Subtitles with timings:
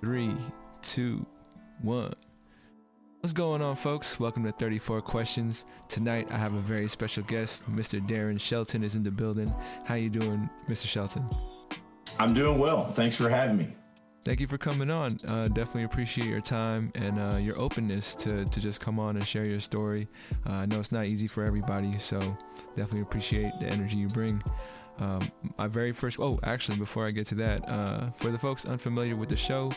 [0.00, 0.34] three,
[0.80, 1.26] two,
[1.82, 2.14] one.
[3.20, 4.18] What's going on, folks?
[4.18, 5.66] Welcome to 34 Questions.
[5.88, 7.70] Tonight, I have a very special guest.
[7.70, 8.00] Mr.
[8.08, 9.54] Darren Shelton is in the building.
[9.86, 10.86] How you doing, Mr.
[10.86, 11.28] Shelton?
[12.18, 12.82] I'm doing well.
[12.84, 13.68] Thanks for having me.
[14.24, 15.18] Thank you for coming on.
[15.26, 19.26] Uh, definitely appreciate your time and uh, your openness to, to just come on and
[19.26, 20.08] share your story.
[20.46, 22.18] Uh, I know it's not easy for everybody, so
[22.74, 24.42] definitely appreciate the energy you bring.
[24.98, 28.66] Um, my very first, oh, actually, before I get to that, uh, for the folks
[28.66, 29.72] unfamiliar with the show,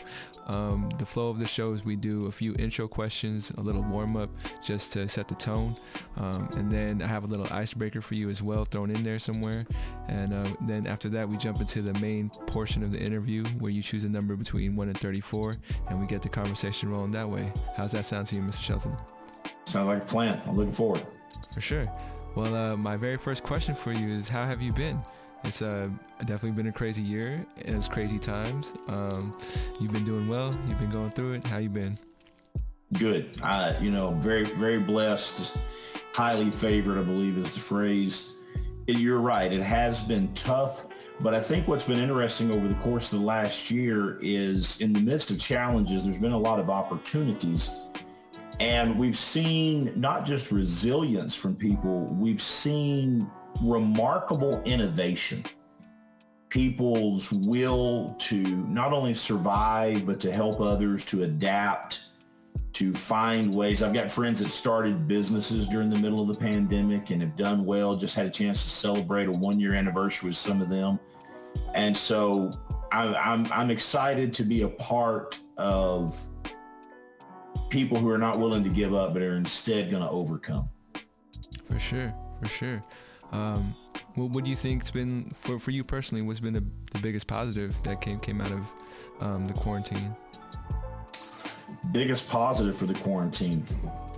[0.46, 3.82] um, the flow of the show is we do a few intro questions, a little
[3.82, 4.30] warm up
[4.62, 5.76] just to set the tone.
[6.16, 9.18] Um, and then I have a little icebreaker for you as well thrown in there
[9.18, 9.66] somewhere.
[10.08, 13.70] And uh, then after that, we jump into the main portion of the interview where
[13.70, 15.56] you choose a number between 1 and 34
[15.88, 17.52] and we get the conversation rolling that way.
[17.76, 18.62] How's that sound to you, Mr.
[18.62, 18.96] Shelton?
[19.64, 20.40] Sounds like a plan.
[20.46, 21.06] I'm looking forward.
[21.52, 21.90] For sure.
[22.34, 25.00] Well, uh, my very first question for you is how have you been?
[25.44, 25.88] It's uh,
[26.20, 27.46] definitely been a crazy year.
[27.64, 28.74] And it's crazy times.
[28.88, 29.38] Um,
[29.78, 30.56] you've been doing well.
[30.68, 31.46] You've been going through it.
[31.46, 31.96] How you been?
[32.94, 33.40] Good.
[33.42, 35.56] I, you know, very, very blessed.
[36.14, 38.36] Highly favored, I believe is the phrase.
[38.86, 39.52] You're right.
[39.52, 40.88] It has been tough.
[41.20, 44.92] But I think what's been interesting over the course of the last year is in
[44.92, 47.80] the midst of challenges, there's been a lot of opportunities.
[48.60, 53.28] And we've seen not just resilience from people, we've seen
[53.62, 55.44] remarkable innovation.
[56.48, 62.10] People's will to not only survive, but to help others, to adapt,
[62.74, 63.82] to find ways.
[63.82, 67.64] I've got friends that started businesses during the middle of the pandemic and have done
[67.64, 70.98] well, just had a chance to celebrate a one year anniversary with some of them.
[71.74, 72.52] And so
[72.92, 76.20] I, I'm, I'm excited to be a part of
[77.74, 80.68] people who are not willing to give up, but are instead going to overcome.
[81.68, 82.80] For sure, for sure.
[83.32, 83.74] Um,
[84.14, 86.24] what, what do you think's been for, for you personally?
[86.24, 88.60] What's been the, the biggest positive that came came out of
[89.20, 90.14] um, the quarantine?
[91.90, 93.64] Biggest positive for the quarantine.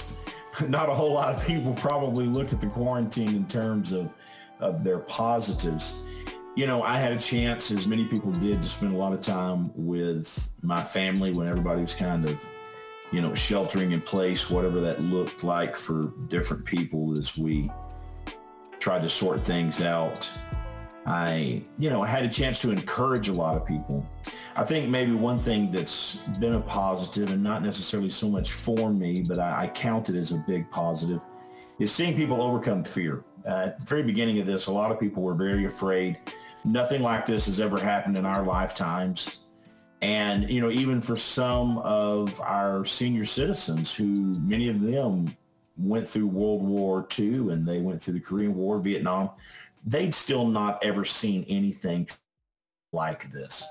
[0.68, 4.12] Not a whole lot of people probably look at the quarantine in terms of
[4.60, 6.04] of their positives.
[6.56, 9.22] You know, I had a chance, as many people did, to spend a lot of
[9.22, 12.42] time with my family when everybody was kind of,
[13.12, 17.70] you know, sheltering in place, whatever that looked like for different people as we
[18.80, 20.30] tried to sort things out.
[21.06, 24.04] I, you know, I had a chance to encourage a lot of people.
[24.56, 28.92] I think maybe one thing that's been a positive and not necessarily so much for
[28.92, 31.20] me, but I, I count it as a big positive,
[31.78, 33.24] is seeing people overcome fear.
[33.46, 36.18] Uh, at the very beginning of this, a lot of people were very afraid.
[36.64, 39.45] Nothing like this has ever happened in our lifetimes.
[40.06, 45.36] And, you know, even for some of our senior citizens who many of them
[45.76, 49.30] went through World War II and they went through the Korean War, Vietnam,
[49.84, 52.08] they'd still not ever seen anything
[52.92, 53.66] like this.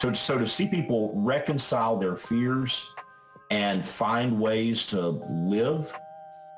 [0.00, 2.94] So, so to see people reconcile their fears
[3.50, 5.92] and find ways to live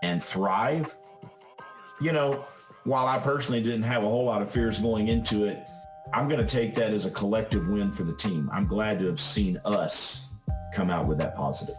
[0.03, 0.95] and thrive,
[2.03, 2.45] you know,
[2.85, 5.67] while I personally didn't have a whole lot of fears going into it,
[6.13, 8.49] I'm going to take that as a collective win for the team.
[8.53, 10.35] I'm glad to have seen us
[10.73, 11.77] come out with that positive.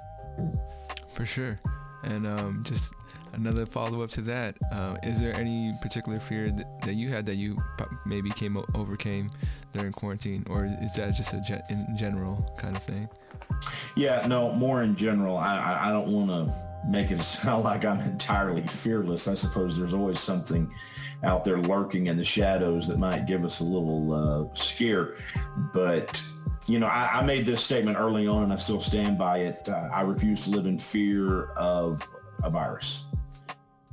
[1.14, 1.60] For sure.
[2.04, 2.94] And um, just
[3.34, 7.26] another follow up to that, uh, is there any particular fear that, that you had
[7.26, 7.58] that you
[8.06, 9.30] maybe came overcame
[9.74, 13.10] during quarantine, or is that just a gen- in general kind of thing?
[13.96, 15.38] Yeah, no, more in general.
[15.38, 19.28] I, I, I don't want to make it sound like I'm entirely fearless.
[19.28, 20.72] I suppose there's always something
[21.24, 25.16] out there lurking in the shadows that might give us a little uh, scare.
[25.74, 26.22] But
[26.68, 29.70] you know, I, I, made this statement early on, and I still stand by it.
[29.70, 32.02] Uh, I refuse to live in fear of
[32.44, 33.06] a virus.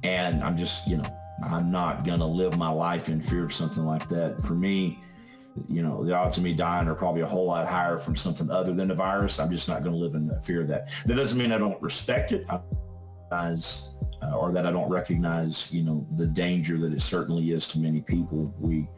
[0.03, 1.16] And I'm just, you know,
[1.49, 4.44] I'm not going to live my life in fear of something like that.
[4.44, 4.99] For me,
[5.69, 8.50] you know, the odds of me dying are probably a whole lot higher from something
[8.50, 9.38] other than the virus.
[9.38, 10.88] I'm just not going to live in fear of that.
[11.06, 12.44] That doesn't mean I don't respect it
[13.34, 13.91] as,
[14.22, 17.78] uh, or that I don't recognize, you know, the danger that it certainly is to
[17.78, 18.55] many people.
[18.59, 18.89] We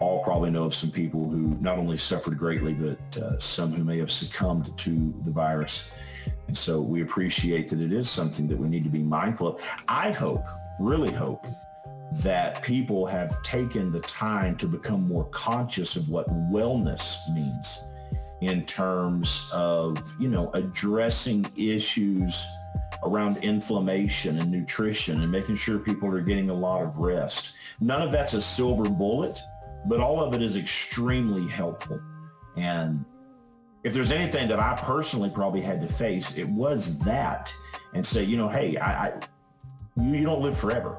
[0.00, 3.84] all probably know of some people who not only suffered greatly, but uh, some who
[3.84, 5.92] may have succumbed to the virus.
[6.46, 9.62] And so we appreciate that it is something that we need to be mindful of.
[9.88, 10.44] I hope,
[10.78, 11.46] really hope,
[12.22, 17.84] that people have taken the time to become more conscious of what wellness means
[18.40, 22.44] in terms of, you know, addressing issues
[23.04, 27.52] around inflammation and nutrition and making sure people are getting a lot of rest.
[27.80, 29.40] None of that's a silver bullet,
[29.86, 32.00] but all of it is extremely helpful.
[32.56, 33.04] And
[33.82, 37.54] if there's anything that I personally probably had to face, it was that
[37.92, 39.20] and say, you know, hey, I, I
[39.96, 40.98] you, you don't live forever.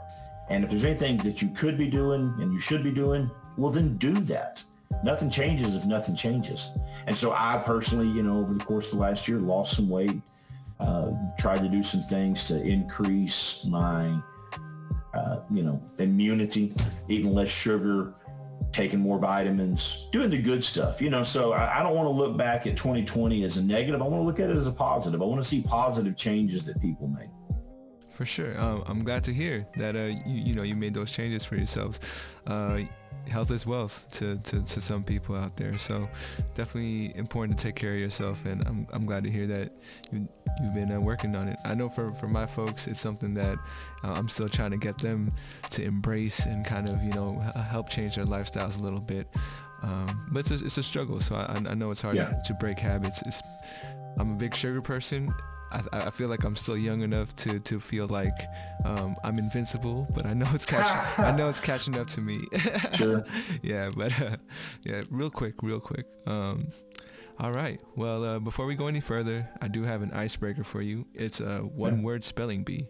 [0.49, 3.71] And if there's anything that you could be doing and you should be doing, well,
[3.71, 4.63] then do that.
[5.03, 6.71] nothing changes if nothing changes.
[7.07, 9.89] And so I personally, you know, over the course of the last year, lost some
[9.89, 10.21] weight,
[10.80, 14.19] uh, tried to do some things to increase my,
[15.13, 16.74] uh, you know, immunity,
[17.07, 18.13] eating less sugar,
[18.72, 21.24] taking more vitamins, doing the good stuff, you know.
[21.24, 24.01] So I, I don't want to look back at 2020 as a negative.
[24.01, 25.22] I want to look at it as a positive.
[25.22, 27.30] I want to see positive changes that people make.
[28.12, 28.57] For sure.
[28.60, 31.56] Um, I'm glad to hear that uh, you, you know you made those changes for
[31.56, 32.00] yourselves.
[32.48, 32.80] Uh,
[33.27, 35.77] health is wealth to, to, to some people out there.
[35.77, 36.07] So
[36.53, 38.45] definitely important to take care of yourself.
[38.45, 39.71] And I'm, I'm glad to hear that
[40.12, 40.27] you,
[40.62, 41.57] you've been uh, working on it.
[41.65, 43.57] I know for, for my folks, it's something that
[44.03, 45.33] uh, I'm still trying to get them
[45.71, 47.39] to embrace and kind of, you know,
[47.69, 49.27] help change their lifestyles a little bit.
[49.83, 51.19] Um, but it's a, it's a struggle.
[51.19, 52.29] So I, I know it's hard yeah.
[52.29, 53.21] to, to break habits.
[53.25, 53.41] It's,
[54.17, 55.33] I'm a big sugar person
[55.71, 58.38] I, I, feel like I'm still young enough to, to feel like
[58.85, 62.45] um, I'm invincible, but I know it's catching I know it's catching up to me.
[62.94, 63.25] sure.
[63.62, 64.38] yeah, but uh,
[64.83, 66.06] yeah, real quick, real quick.
[66.27, 66.67] Um,
[67.39, 67.81] all right.
[67.95, 71.06] Well, uh, before we go any further, I do have an icebreaker for you.
[71.13, 72.88] It's a one-word spelling bee.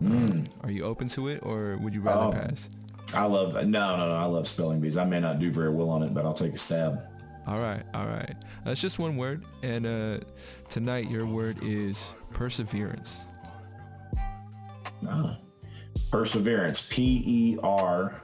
[0.00, 0.48] Mm.
[0.64, 2.68] are you open to it, or would you rather um, pass?
[3.14, 4.14] I love no, no, no.
[4.14, 4.96] I love spelling bees.
[4.96, 7.02] I may not do very well on it, but I'll take a stab.
[7.46, 8.36] All right, all right.
[8.64, 10.18] That's just one word, and uh,
[10.68, 13.26] tonight your word is perseverance.
[15.08, 15.38] Ah,
[16.12, 16.86] perseverance.
[16.88, 18.22] P E R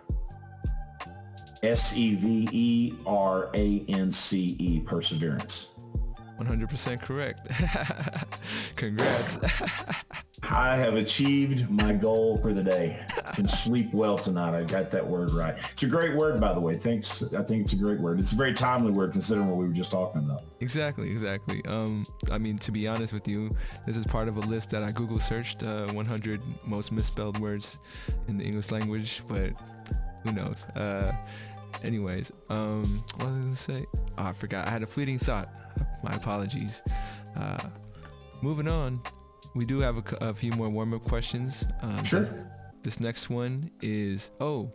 [1.65, 4.81] S E V E R A N C E.
[4.81, 5.71] Perseverance.
[6.39, 7.49] 100% correct.
[8.77, 9.39] Congrats.
[10.43, 13.05] I have achieved my goal for the day.
[13.27, 14.57] I can sleep well tonight.
[14.57, 15.57] I got that word right.
[15.73, 16.77] It's a great word, by the way.
[16.77, 17.23] Thanks.
[17.35, 18.21] I think it's a great word.
[18.21, 20.45] It's a very timely word considering what we were just talking about.
[20.61, 21.63] Exactly, exactly.
[21.67, 23.55] Um, I mean, to be honest with you,
[23.87, 27.79] this is part of a list that I Google searched, uh, 100 most misspelled words
[28.29, 29.51] in the English language, but
[30.23, 30.65] who knows?
[30.77, 31.13] Uh,
[31.83, 33.87] anyways, um, what was I going to say?
[34.19, 34.67] Oh, I forgot.
[34.67, 35.49] I had a fleeting thought.
[36.03, 36.83] My apologies.
[37.37, 37.59] Uh,
[38.43, 39.01] moving on,
[39.55, 41.65] we do have a, a few more warm-up questions.
[41.83, 42.29] Um, sure.
[42.83, 44.73] This next one is, oh,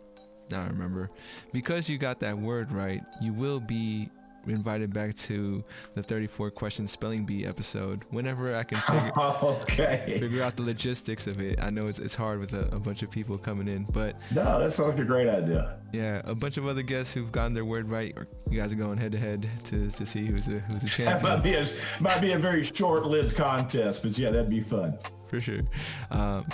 [0.50, 1.10] now I remember.
[1.52, 4.10] Because you got that word right, you will be
[4.52, 5.64] invited back to
[5.94, 10.18] the 34 question spelling bee episode whenever I can figure, okay.
[10.20, 11.58] figure out the logistics of it.
[11.62, 14.58] I know it's, it's hard with a, a, bunch of people coming in, but no,
[14.58, 15.78] that sounds like a great idea.
[15.92, 18.14] Yeah, a bunch of other guests who've gotten their word right.
[18.50, 21.22] You guys are going head to head to to see who's a who's a champion.
[21.22, 21.64] That might be a
[22.00, 24.98] might be a very short lived contest, but yeah, that'd be fun
[25.28, 25.62] for sure.
[26.10, 26.46] Um,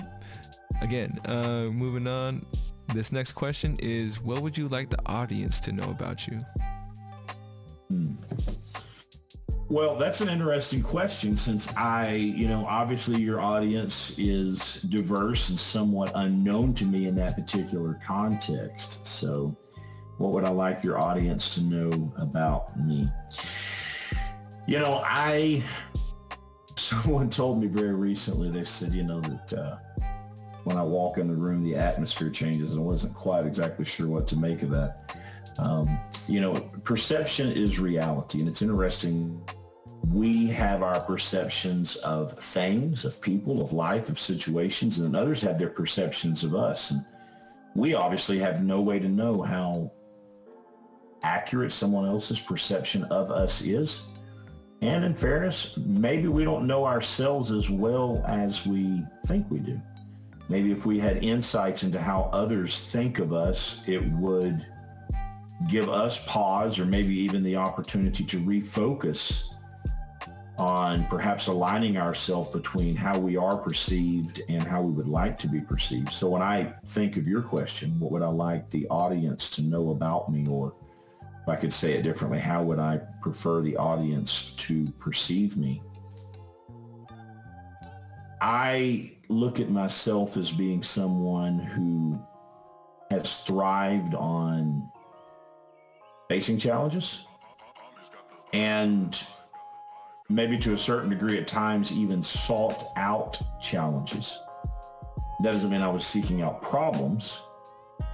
[0.81, 2.47] again, uh, moving on.
[2.95, 6.45] This next question is: What would you like the audience to know about you?
[7.91, 8.13] Hmm.
[9.69, 15.59] Well, that's an interesting question since I, you know, obviously your audience is diverse and
[15.59, 19.07] somewhat unknown to me in that particular context.
[19.07, 19.57] So
[20.19, 23.09] what would I like your audience to know about me?
[24.67, 25.63] You know, I,
[26.77, 29.77] someone told me very recently, they said, you know, that uh,
[30.65, 32.77] when I walk in the room, the atmosphere changes.
[32.77, 35.17] I wasn't quite exactly sure what to make of that.
[35.59, 35.99] Um,
[36.29, 38.41] you know, perception is reality.
[38.41, 39.43] And it's interesting.
[40.07, 45.43] We have our perceptions of things, of people, of life, of situations, and then others
[45.43, 46.91] have their perceptions of us.
[46.91, 47.05] And
[47.75, 49.93] we obviously have no way to know how
[51.23, 54.09] accurate someone else's perception of us is.
[54.83, 59.81] And in fairness, maybe we don't know ourselves as well as we think we do.
[60.49, 64.67] Maybe if we had insights into how others think of us, it would
[65.69, 69.55] give us pause or maybe even the opportunity to refocus
[70.61, 75.49] on perhaps aligning ourselves between how we are perceived and how we would like to
[75.49, 76.13] be perceived.
[76.13, 79.91] So when I think of your question, what would I like the audience to know
[79.91, 80.47] about me?
[80.47, 80.75] Or
[81.43, 85.83] if I could say it differently, how would I prefer the audience to perceive me?
[88.43, 92.21] I look at myself as being someone who
[93.11, 94.91] has thrived on
[96.31, 97.27] facing challenges
[98.53, 99.25] and
[100.29, 104.39] maybe to a certain degree at times even sought out challenges.
[105.41, 107.43] That doesn't mean I was seeking out problems.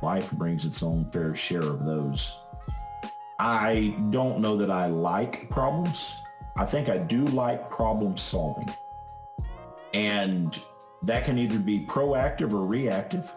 [0.01, 2.35] Life brings its own fair share of those.
[3.39, 6.23] I don't know that I like problems.
[6.57, 8.73] I think I do like problem solving.
[9.93, 10.59] And
[11.03, 13.31] that can either be proactive or reactive.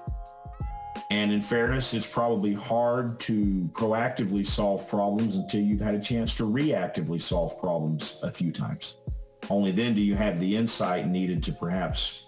[1.11, 6.35] And in fairness, it's probably hard to proactively solve problems until you've had a chance
[6.35, 8.97] to reactively solve problems a few times.
[9.49, 12.25] Only then do you have the insight needed to perhaps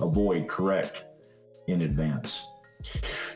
[0.00, 1.04] avoid, correct
[1.68, 2.46] in advance.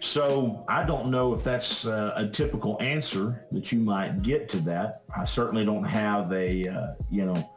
[0.00, 4.58] So I don't know if that's uh, a typical answer that you might get to
[4.58, 5.02] that.
[5.16, 7.50] I certainly don't have a, uh, you know,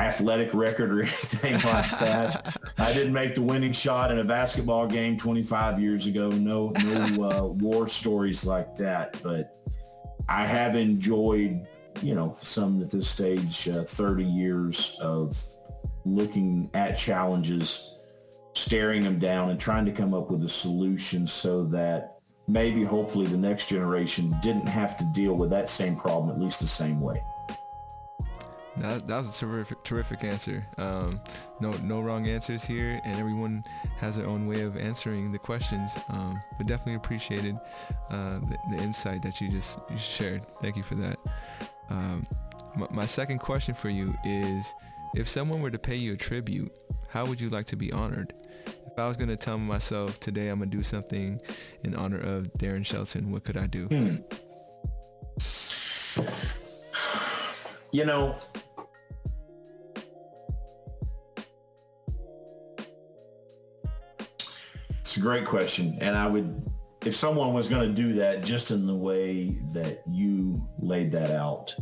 [0.00, 2.56] athletic record or anything like that.
[2.78, 6.30] I didn't make the winning shot in a basketball game 25 years ago.
[6.30, 9.20] No, no uh, war stories like that.
[9.22, 9.56] But
[10.28, 11.66] I have enjoyed,
[12.02, 15.42] you know, some at this stage, uh, 30 years of
[16.04, 17.98] looking at challenges,
[18.54, 22.16] staring them down and trying to come up with a solution so that
[22.48, 26.60] maybe hopefully the next generation didn't have to deal with that same problem at least
[26.60, 27.22] the same way.
[28.76, 30.64] That, that was a terrific, terrific answer.
[30.78, 31.20] Um,
[31.58, 33.64] no, no wrong answers here, and everyone
[33.98, 35.90] has their own way of answering the questions.
[36.10, 37.56] Um, but definitely appreciated
[38.08, 40.42] uh, the, the, insight that you just you shared.
[40.62, 41.18] Thank you for that.
[41.90, 42.22] Um,
[42.76, 44.72] my, my second question for you is,
[45.16, 46.72] if someone were to pay you a tribute,
[47.08, 48.32] how would you like to be honored?
[48.86, 51.40] If I was going to tell myself today I'm going to do something
[51.82, 53.86] in honor of Darren Shelton, what could I do?
[53.88, 54.16] Hmm.
[57.92, 58.36] You know,
[65.20, 65.98] a great question.
[66.00, 66.66] And I would,
[67.04, 71.30] if someone was going to do that just in the way that you laid that
[71.30, 71.74] out,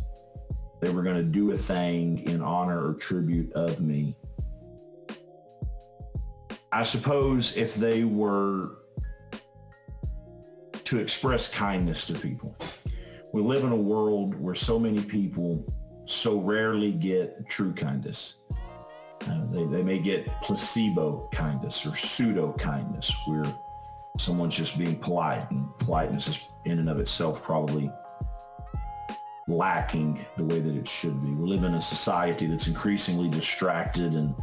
[0.81, 4.15] they were going to do a thing in honor or tribute of me.
[6.71, 8.75] I suppose if they were
[10.83, 12.55] to express kindness to people.
[13.31, 15.63] We live in a world where so many people
[16.05, 18.37] so rarely get true kindness.
[19.27, 23.45] Uh, they, they may get placebo kindness or pseudo kindness where
[24.17, 27.91] someone's just being polite and politeness is in and of itself probably
[29.47, 31.29] lacking the way that it should be.
[31.29, 34.35] We live in a society that's increasingly distracted and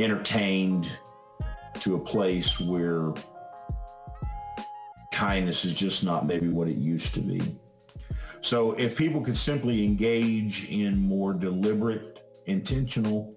[0.00, 0.90] entertained
[1.80, 3.12] to a place where
[5.12, 7.42] kindness is just not maybe what it used to be.
[8.40, 12.17] So if people could simply engage in more deliberate,
[12.48, 13.34] intentional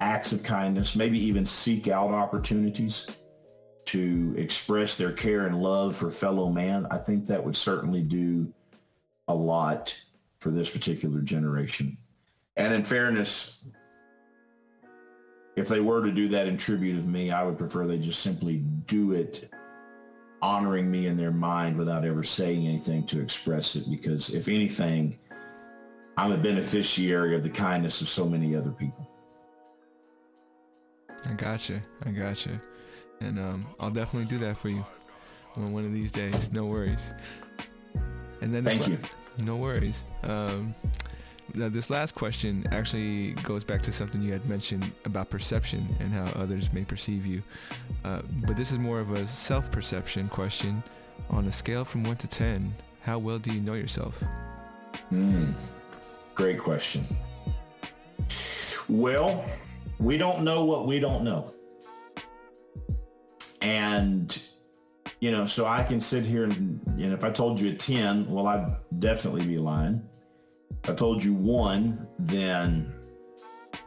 [0.00, 3.08] acts of kindness, maybe even seek out opportunities
[3.86, 8.52] to express their care and love for fellow man, I think that would certainly do
[9.28, 9.98] a lot
[10.40, 11.96] for this particular generation.
[12.56, 13.64] And in fairness,
[15.56, 18.20] if they were to do that in tribute of me, I would prefer they just
[18.20, 19.50] simply do it
[20.40, 25.18] honoring me in their mind without ever saying anything to express it because if anything,
[26.18, 29.08] I'm a beneficiary of the kindness of so many other people.
[31.24, 31.80] I gotcha.
[32.04, 32.60] I gotcha.
[33.20, 34.84] And um, I'll definitely do that for you
[35.54, 36.50] on one of these days.
[36.50, 37.12] No worries.
[38.40, 38.98] And then thank you.
[39.38, 40.02] No worries.
[40.24, 40.74] Um,
[41.54, 46.24] this last question actually goes back to something you had mentioned about perception and how
[46.40, 47.44] others may perceive you.
[48.04, 50.82] Uh, but this is more of a self-perception question.
[51.30, 54.20] On a scale from 1 to 10, how well do you know yourself?
[55.12, 55.54] Mm,
[56.38, 57.04] great question.
[58.88, 59.44] Well,
[59.98, 61.52] we don't know what we don't know.
[63.60, 64.40] And,
[65.18, 67.74] you know, so I can sit here and, you know, if I told you a
[67.74, 70.00] 10, well, I'd definitely be lying.
[70.84, 72.94] If I told you one, then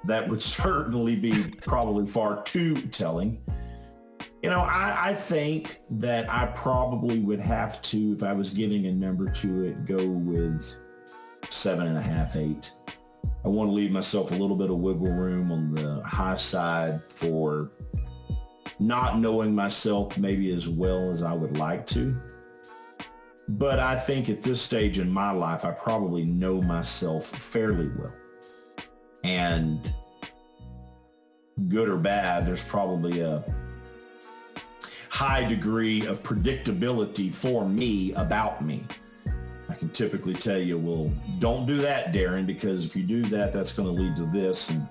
[0.03, 3.41] that would certainly be probably far too telling.
[4.43, 8.87] You know, I, I, think that I probably would have to, if I was giving
[8.87, 10.75] a number to it, go with
[11.49, 12.71] seven and a half, eight.
[13.43, 17.01] I want to leave myself a little bit of wiggle room on the high side
[17.09, 17.71] for
[18.79, 22.15] not knowing myself maybe as well as I would like to.
[23.47, 28.13] But I think at this stage in my life, I probably know myself fairly well.
[29.23, 29.93] And
[31.67, 33.43] good or bad, there's probably a
[35.09, 38.83] high degree of predictability for me about me.
[39.81, 43.73] Can typically tell you, well, don't do that, Darren, because if you do that, that's
[43.73, 44.69] going to lead to this.
[44.69, 44.87] And,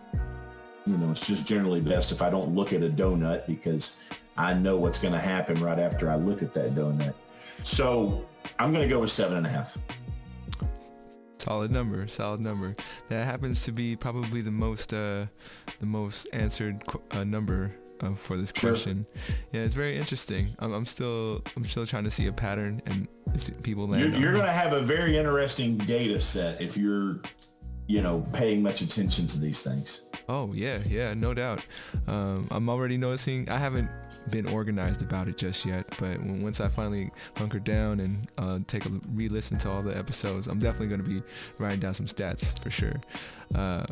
[0.84, 4.02] you know, it's just generally best if I don't look at a donut because
[4.36, 7.14] I know what's going to happen right after I look at that donut.
[7.62, 8.26] So
[8.58, 9.78] I'm going to go with seven and a half.
[11.38, 12.74] Solid number, solid number.
[13.10, 15.26] That happens to be probably the most, uh,
[15.78, 16.82] the most answered
[17.12, 19.06] uh, number uh, for this question.
[19.12, 19.34] Sure.
[19.52, 20.54] Yeah, it's very interesting.
[20.58, 23.08] I'm, I'm, still, I'm still trying to see a pattern and
[23.62, 24.12] people land.
[24.12, 27.20] You're, you're going to have a very interesting data set if you're,
[27.86, 30.04] you know, paying much attention to these things.
[30.28, 31.66] Oh yeah, yeah, no doubt.
[32.06, 33.48] Um, I'm already noticing.
[33.48, 33.90] I haven't
[34.28, 35.86] been organized about it just yet.
[35.98, 40.46] But once I finally hunker down and uh, take a re-listen to all the episodes,
[40.46, 41.22] I'm definitely going to be
[41.58, 42.94] writing down some stats for sure.
[43.54, 43.86] Uh,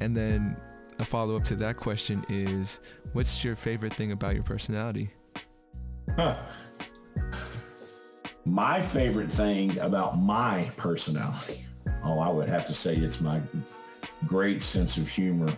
[0.00, 0.56] and then
[0.98, 2.80] a follow-up to that question is,
[3.12, 5.10] what's your favorite thing about your personality?
[8.44, 11.60] My favorite thing about my personality,
[12.02, 13.40] oh, I would have to say it's my
[14.26, 15.52] great sense of humor,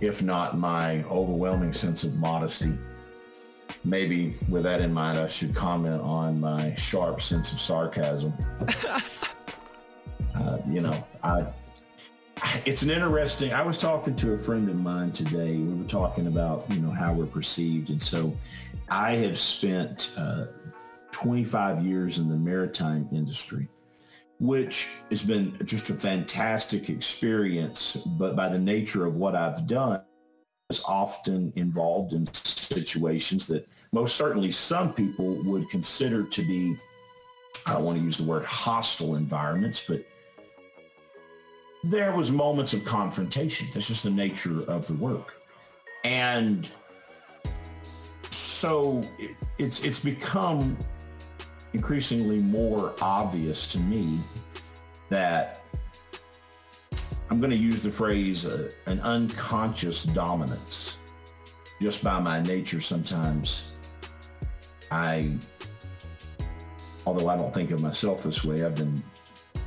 [0.00, 2.72] if not my overwhelming sense of modesty.
[3.84, 8.34] Maybe with that in mind, I should comment on my sharp sense of sarcasm.
[10.34, 11.46] uh, you know, I
[12.66, 15.56] it's an interesting i was talking to a friend of mine today.
[15.56, 17.90] We were talking about you know how we're perceived.
[17.90, 18.36] And so
[18.88, 20.46] i have spent uh,
[21.12, 23.68] 25 years in the maritime industry
[24.38, 27.96] which has been just a fantastic experience.
[27.96, 30.02] But by the nature of what i've done
[30.68, 36.76] is often involved in situations that most certainly some people would consider to be
[37.68, 40.04] i don't want to use the word hostile environments but
[41.84, 43.68] there was moments of confrontation.
[43.72, 45.40] That's just the nature of the work.
[46.04, 46.70] And
[48.30, 50.76] so it, it's it's become
[51.72, 54.16] increasingly more obvious to me
[55.10, 55.62] that
[57.28, 60.98] I'm going to use the phrase uh, an unconscious dominance.
[61.80, 63.72] Just by my nature, sometimes
[64.90, 65.36] I,
[67.04, 69.02] although I don't think of myself this way, I've been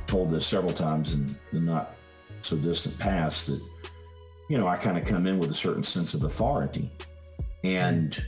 [0.06, 1.94] told this several times in the not
[2.42, 3.60] so distant past that,
[4.48, 6.90] you know, I kind of come in with a certain sense of authority.
[7.62, 8.22] And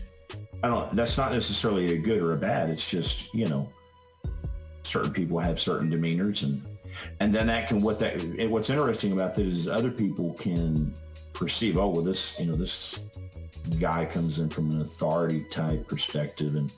[0.62, 2.70] I don't, that's not necessarily a good or a bad.
[2.70, 3.68] It's just, you know,
[4.82, 6.62] certain people have certain demeanors and,
[7.20, 10.94] and then that can, what that, what's interesting about this is other people can
[11.32, 13.00] perceive, oh, well, this, you know, this
[13.80, 16.70] guy comes in from an authority type perspective and,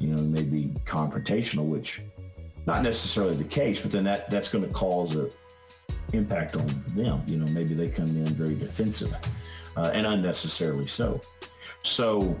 [0.00, 2.02] you know, maybe confrontational, which
[2.66, 5.30] not necessarily the case, but then that, that's going to cause a,
[6.12, 7.22] impact on them.
[7.26, 9.14] You know, maybe they come in very defensive
[9.76, 11.20] uh, and unnecessarily so.
[11.82, 12.36] So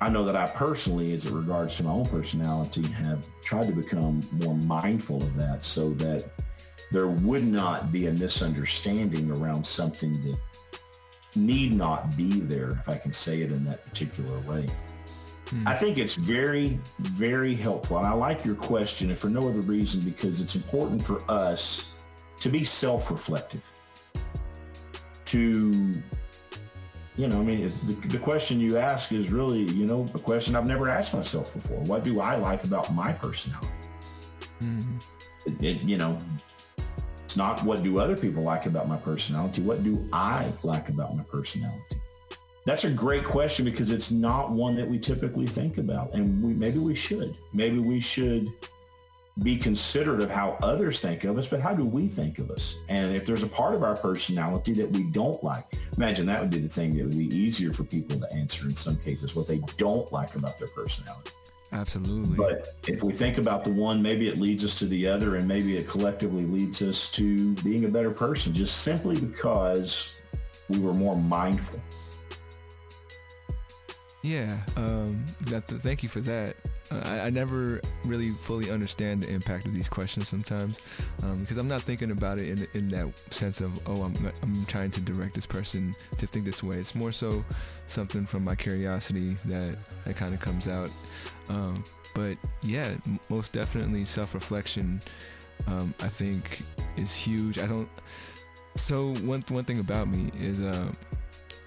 [0.00, 3.72] I know that I personally, as it regards to my own personality, have tried to
[3.72, 6.24] become more mindful of that so that
[6.90, 10.38] there would not be a misunderstanding around something that
[11.36, 14.66] need not be there, if I can say it in that particular way.
[15.48, 15.68] Hmm.
[15.68, 17.98] I think it's very, very helpful.
[17.98, 21.89] And I like your question, and for no other reason, because it's important for us
[22.40, 23.70] to be self-reflective,
[25.26, 26.02] to,
[27.16, 30.56] you know, I mean, the, the question you ask is really, you know, a question
[30.56, 31.78] I've never asked myself before.
[31.80, 33.68] What do I like about my personality?
[34.62, 34.98] Mm-hmm.
[35.46, 36.18] It, it, you know,
[37.24, 39.62] it's not what do other people like about my personality.
[39.62, 42.00] What do I like about my personality?
[42.66, 46.12] That's a great question because it's not one that we typically think about.
[46.12, 47.36] And we, maybe we should.
[47.52, 48.52] Maybe we should
[49.42, 52.76] be considerate of how others think of us, but how do we think of us?
[52.88, 55.64] And if there's a part of our personality that we don't like,
[55.96, 58.76] imagine that would be the thing that would be easier for people to answer in
[58.76, 61.30] some cases, what they don't like about their personality.
[61.72, 62.36] Absolutely.
[62.36, 65.46] But if we think about the one, maybe it leads us to the other and
[65.46, 70.10] maybe it collectively leads us to being a better person just simply because
[70.68, 71.80] we were more mindful.
[74.22, 74.58] Yeah.
[74.76, 76.56] Um, that, thank you for that.
[76.90, 80.80] I, I, never really fully understand the impact of these questions sometimes
[81.22, 84.66] um, because I'm not thinking about it in, in that sense of, oh, I'm, I'm
[84.66, 86.78] trying to direct this person to think this way.
[86.78, 87.44] It's more so
[87.86, 90.90] something from my curiosity that, that kind of comes out.
[91.48, 92.92] Um, but yeah,
[93.28, 95.00] most definitely self-reflection,
[95.68, 96.62] um, I think
[96.96, 97.58] is huge.
[97.58, 97.88] I don't,
[98.74, 100.90] so one, one thing about me is, uh,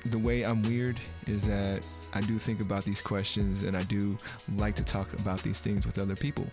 [0.05, 4.17] the way I'm weird is that I do think about these questions and I do
[4.57, 6.45] like to talk about these things with other people.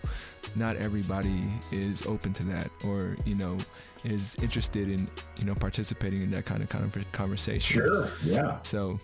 [0.55, 3.57] Not everybody is open to that or, you know,
[4.03, 7.81] is interested in, you know, participating in that kind of kind of conversation.
[7.81, 8.09] Sure.
[8.23, 8.61] Yeah.
[8.61, 8.99] So,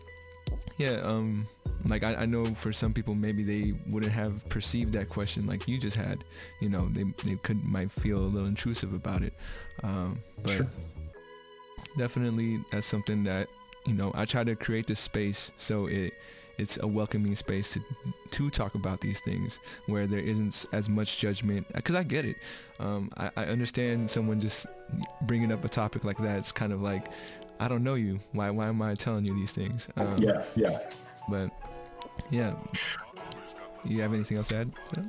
[0.77, 1.45] yeah, um,
[1.85, 5.67] like I, I know for some people maybe they wouldn't have perceived that question like
[5.67, 6.23] you just had.
[6.61, 9.33] You know, they they could might feel a little intrusive about it.
[9.83, 10.67] Um, but sure.
[11.97, 13.49] definitely that's something that
[13.87, 16.13] you know, I try to create this space so it
[16.57, 17.81] it's a welcoming space to
[18.31, 22.35] to talk about these things where there isn't as much judgment because I get it.
[22.79, 24.67] Um, I, I, understand someone just
[25.23, 26.37] bringing up a topic like that.
[26.37, 27.07] It's kind of like
[27.59, 28.19] I don't know you.
[28.33, 29.87] Why why am I telling you these things?
[29.97, 30.79] Um, yeah, yeah.
[31.29, 31.51] But
[32.29, 32.55] yeah,
[33.85, 34.71] you have anything else to add?
[34.95, 35.03] Yeah?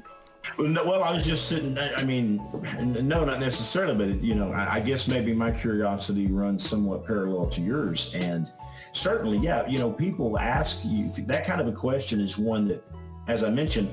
[0.57, 1.77] Well, I was just sitting.
[1.79, 2.41] I mean,
[2.81, 7.61] no, not necessarily, but you know, I guess maybe my curiosity runs somewhat parallel to
[7.61, 8.51] yours, and
[8.93, 12.85] certainly, yeah, you know, people ask you that kind of a question is one that,
[13.27, 13.91] as I mentioned,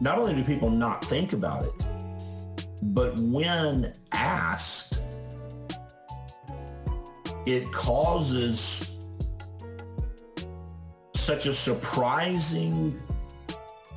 [0.00, 1.86] not only do people not think about it,
[2.82, 5.02] but when asked,
[7.46, 8.98] it causes
[11.14, 12.98] such a surprising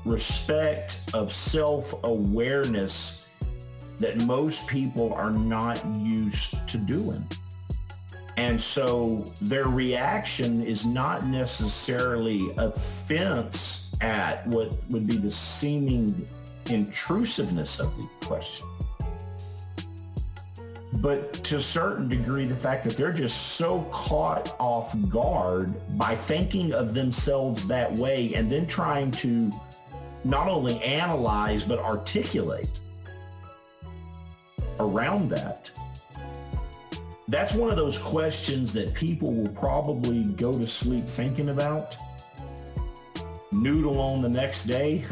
[0.05, 3.27] respect, of self-awareness
[3.99, 7.25] that most people are not used to doing.
[8.37, 16.27] And so their reaction is not necessarily offense at what would be the seeming
[16.69, 18.67] intrusiveness of the question.
[20.93, 26.15] But to a certain degree, the fact that they're just so caught off guard by
[26.15, 29.51] thinking of themselves that way and then trying to
[30.23, 32.79] not only analyze but articulate
[34.79, 35.71] around that.
[37.33, 41.97] That's one of those questions that people will probably go to sleep thinking about,
[43.51, 45.03] noodle on the next day,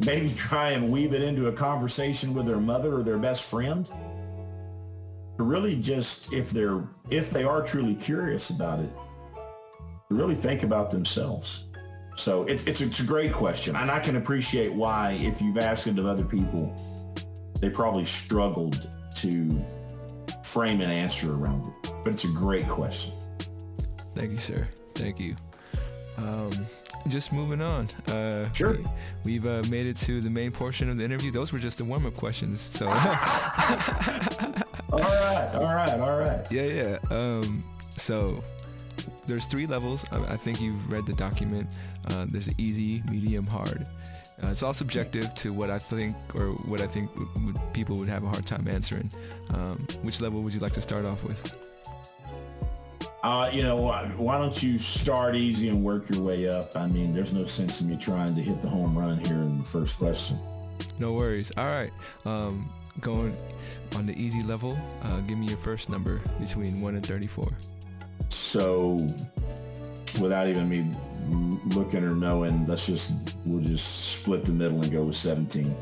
[0.00, 3.88] maybe try and weave it into a conversation with their mother or their best friend.
[5.38, 8.90] Really just, if they're, if they are truly curious about it,
[10.10, 11.70] really think about themselves.
[12.16, 13.76] So it's, it's, it's a great question.
[13.76, 16.70] And I can appreciate why, if you've asked it of other people,
[17.62, 19.66] they probably struggled to
[20.48, 21.92] frame an answer around it.
[22.02, 23.12] But it's a great question.
[24.14, 24.66] Thank you, sir.
[24.94, 25.36] Thank you.
[26.16, 26.50] Um,
[27.06, 27.88] just moving on.
[28.08, 28.78] Uh, sure.
[29.24, 31.30] We, have uh, made it to the main portion of the interview.
[31.30, 32.60] Those were just the warm-up questions.
[32.60, 32.86] So.
[32.88, 32.94] all
[34.98, 35.50] right.
[35.54, 36.00] All right.
[36.00, 36.50] All right.
[36.50, 36.62] Yeah.
[36.62, 36.98] Yeah.
[37.10, 37.62] Um,
[37.96, 38.38] so
[39.26, 40.04] there's three levels.
[40.10, 41.68] I think you've read the document.
[42.08, 43.86] Uh, there's easy, medium, hard.
[44.42, 47.10] Uh, it's all subjective to what I think or what I think
[47.72, 49.10] people would have a hard time answering.
[49.52, 51.56] Um, which level would you like to start off with?
[53.22, 56.76] Uh, you know, why don't you start easy and work your way up?
[56.76, 59.58] I mean, there's no sense in me trying to hit the home run here in
[59.58, 60.38] the first question.
[61.00, 61.50] No worries.
[61.56, 61.90] All right.
[62.24, 63.36] Um, going
[63.96, 67.48] on the easy level, uh, give me your first number between 1 and 34.
[68.28, 69.06] So
[70.20, 70.90] without even me
[71.74, 75.74] looking or knowing, let's just, we'll just split the middle and go with 17.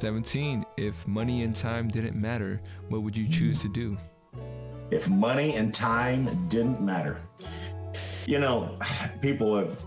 [0.00, 0.66] 17.
[0.76, 3.96] If money and time didn't matter, what would you choose to do?
[4.90, 7.18] If money and time didn't matter.
[8.26, 8.76] You know,
[9.20, 9.82] people have,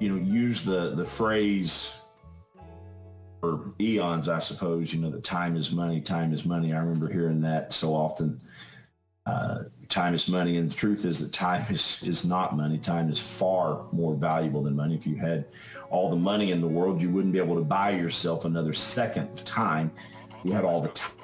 [0.00, 2.00] you know, used the, the phrase
[3.40, 6.72] for eons, I suppose, you know, that time is money, time is money.
[6.72, 8.40] I remember hearing that so often.
[9.26, 10.56] Uh, time is money.
[10.56, 12.78] And the truth is that time is, is not money.
[12.78, 14.94] Time is far more valuable than money.
[14.94, 15.46] If you had
[15.90, 19.28] all the money in the world, you wouldn't be able to buy yourself another second
[19.30, 19.90] of time.
[20.44, 21.14] You had all the time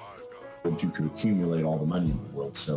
[0.65, 2.57] you could accumulate all the money in the world.
[2.57, 2.77] So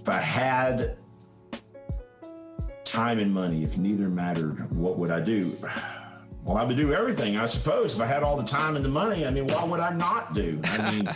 [0.00, 0.96] if I had
[2.84, 5.56] time and money, if neither mattered, what would I do?
[6.48, 7.94] Well, I would do everything, I suppose.
[7.94, 10.32] If I had all the time and the money, I mean, why would I not
[10.32, 10.58] do?
[10.64, 11.08] I mean,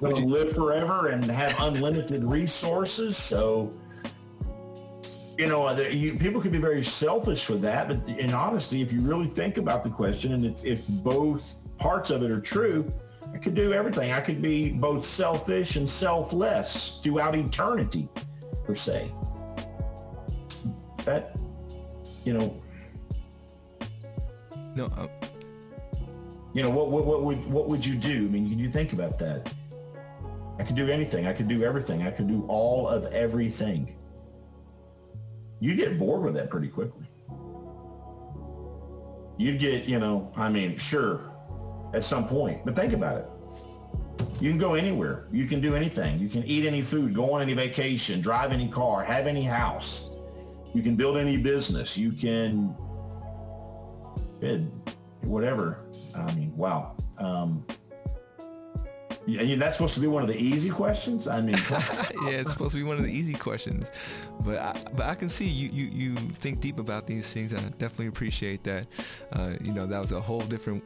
[0.00, 3.14] going to live forever and have unlimited resources.
[3.14, 3.70] So,
[5.36, 7.88] you know, you, people can be very selfish with that.
[7.88, 12.08] But in honesty, if you really think about the question and if, if both parts
[12.08, 12.90] of it are true,
[13.34, 14.12] I could do everything.
[14.12, 18.08] I could be both selfish and selfless throughout eternity,
[18.64, 19.12] per se.
[21.04, 21.36] That,
[22.24, 22.58] you know.
[24.78, 24.86] No.
[24.96, 25.08] Uh,
[26.54, 27.04] you know what, what?
[27.04, 28.14] What would what would you do?
[28.14, 29.52] I mean, can you think about that?
[30.60, 31.26] I could do anything.
[31.26, 32.02] I could do everything.
[32.06, 33.96] I could do all of everything.
[35.58, 37.06] You get bored with that pretty quickly.
[39.36, 41.32] You'd get, you know, I mean, sure,
[41.92, 43.26] at some point, but think about it.
[44.40, 45.26] You can go anywhere.
[45.32, 46.20] You can do anything.
[46.20, 50.10] You can eat any food, go on any vacation, drive any car, have any house.
[50.72, 51.98] You can build any business.
[51.98, 52.76] You can,
[55.22, 55.84] whatever.
[56.14, 56.96] I mean, wow.
[57.18, 57.64] Um,
[59.28, 61.28] yeah, that's supposed to be one of the easy questions.
[61.28, 63.90] I mean, yeah, it's supposed to be one of the easy questions,
[64.40, 67.60] but I, but I can see you, you you think deep about these things, and
[67.60, 68.86] I definitely appreciate that.
[69.32, 70.82] Uh, you know, that was a whole different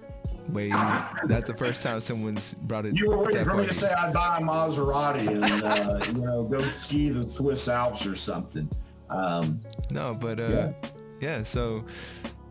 [0.49, 0.71] way.
[0.71, 2.99] That's the first time someone's brought it.
[2.99, 6.43] You were waiting for me to say I'd buy a Maserati and uh, you know
[6.43, 8.69] go ski the Swiss Alps or something.
[9.09, 9.61] Um,
[9.93, 10.73] no, but uh, yeah.
[11.21, 11.43] yeah.
[11.45, 11.85] So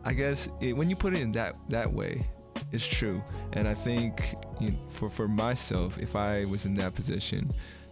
[0.04, 2.26] I guess it, when you put it in that that way,
[2.72, 3.22] it's true.
[3.54, 7.50] And I think you know, for for myself, if I was in that position,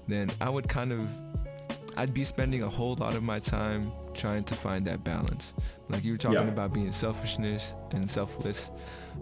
[0.08, 1.08] then I would kind of
[1.98, 5.54] I'd be spending a whole lot of my time trying to find that balance.
[5.90, 6.48] Like you were talking yeah.
[6.48, 8.72] about being selfishness and selfless.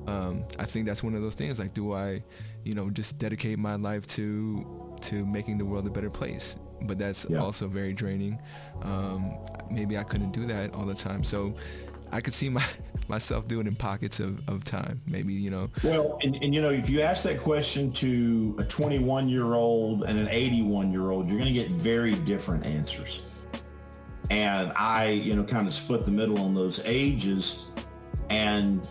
[0.06, 1.60] Um, I think that's one of those things.
[1.60, 2.21] Like, do I,
[2.63, 6.58] you know, just dedicate my life to to making the world a better place?
[6.82, 7.39] But that's yeah.
[7.39, 8.39] also very draining.
[8.84, 9.38] Um,
[9.71, 11.23] maybe I couldn't do that all the time.
[11.23, 11.56] So
[12.11, 12.63] I could see my
[13.07, 15.01] myself doing in pockets of, of time.
[15.07, 15.69] Maybe, you know.
[15.83, 20.03] Well, and, and you know, if you ask that question to a 21 year old
[20.03, 23.21] and an 81 year old, you're going to get very different answers.
[24.29, 27.69] And I, you know, kind of split the middle on those ages.
[28.29, 28.85] And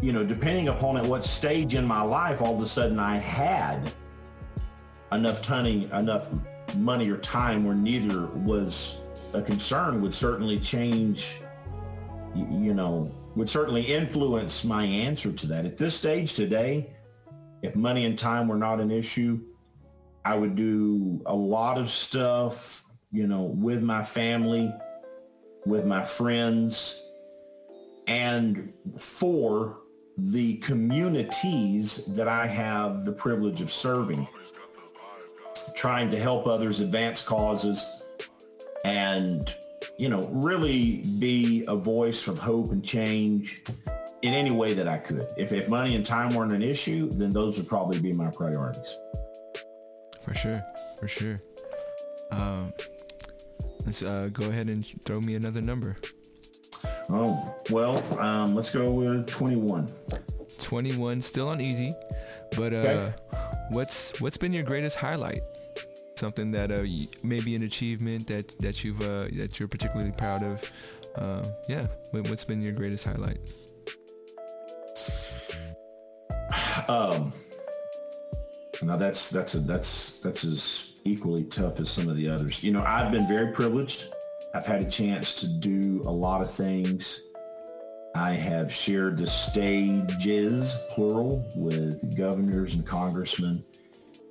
[0.00, 3.16] you know, depending upon at what stage in my life, all of a sudden I
[3.16, 3.92] had
[5.12, 6.30] enough tunning, enough
[6.76, 9.02] money or time where neither was
[9.34, 11.40] a concern would certainly change,
[12.34, 15.64] you know, would certainly influence my answer to that.
[15.64, 16.90] At this stage today,
[17.62, 19.40] if money and time were not an issue,
[20.24, 24.72] I would do a lot of stuff, you know, with my family,
[25.64, 27.02] with my friends,
[28.06, 29.78] and for
[30.16, 34.26] the communities that I have the privilege of serving,
[35.74, 37.99] trying to help others advance causes
[38.84, 39.54] and,
[39.96, 43.62] you know, really be a voice of hope and change
[44.22, 45.26] in any way that I could.
[45.36, 48.98] If, if money and time weren't an issue, then those would probably be my priorities.
[50.22, 50.64] For sure.
[50.98, 51.42] For sure.
[52.30, 52.72] Um,
[53.84, 55.96] let's uh, go ahead and throw me another number.
[57.08, 59.88] Oh, well, um, let's go with 21.
[60.60, 61.92] 21, still on easy,
[62.56, 63.14] but uh, okay.
[63.70, 65.42] what's what's been your greatest highlight?
[66.20, 66.84] Something that uh,
[67.22, 70.70] maybe an achievement that that you've uh, that you're particularly proud of.
[71.16, 73.40] Uh, yeah, what's been your greatest highlight?
[76.88, 77.32] Um,
[78.82, 82.62] now that's that's a, that's that's as equally tough as some of the others.
[82.62, 84.12] You know, I've been very privileged
[84.52, 87.22] I've had a chance to do a lot of things.
[88.16, 93.64] I have shared the stages, plural, with governors and congressmen.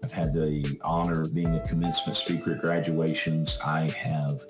[0.04, 3.60] I've had the honor of being a commencement speaker at graduations.
[3.66, 4.42] I have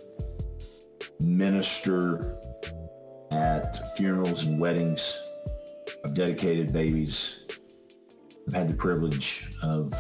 [1.20, 2.38] ministered
[3.32, 5.18] at funerals and weddings
[6.04, 7.46] I've dedicated babies.
[8.48, 9.94] I've had the privilege of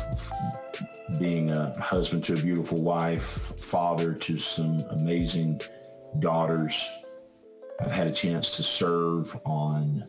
[1.20, 3.24] being a husband to a beautiful wife,
[3.60, 5.62] father to some amazing
[6.20, 6.90] daughters.
[7.80, 10.08] I've had a chance to serve on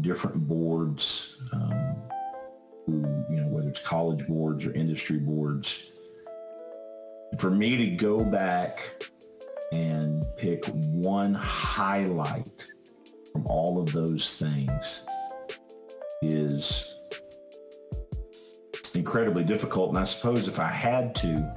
[0.00, 1.79] different boards, um,
[3.90, 5.90] college boards or industry boards.
[7.38, 9.02] For me to go back
[9.72, 12.68] and pick one highlight
[13.32, 15.04] from all of those things
[16.22, 17.00] is
[18.94, 19.88] incredibly difficult.
[19.88, 21.56] And I suppose if I had to,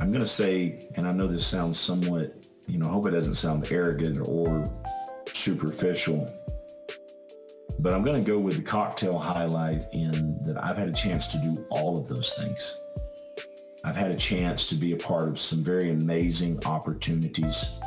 [0.00, 2.32] I'm going to say, and I know this sounds somewhat,
[2.68, 4.64] you know, I hope it doesn't sound arrogant or
[5.32, 6.32] superficial,
[7.82, 11.28] but I'm going to go with the cocktail highlight in that I've had a chance
[11.32, 12.82] to do all of those things.
[13.82, 17.78] I've had a chance to be a part of some very amazing opportunities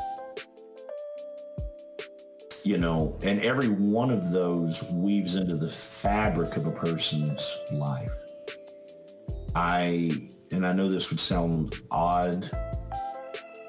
[2.63, 8.13] you know, and every one of those weaves into the fabric of a person's life.
[9.53, 12.49] I, and I know this would sound odd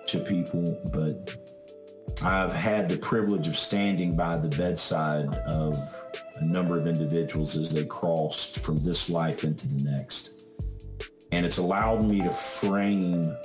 [0.06, 1.43] to people, but
[2.22, 5.76] I've had the privilege of standing by the bedside of
[6.36, 10.46] a number of individuals as they crossed from this life into the next.
[11.32, 13.36] And it's allowed me to frame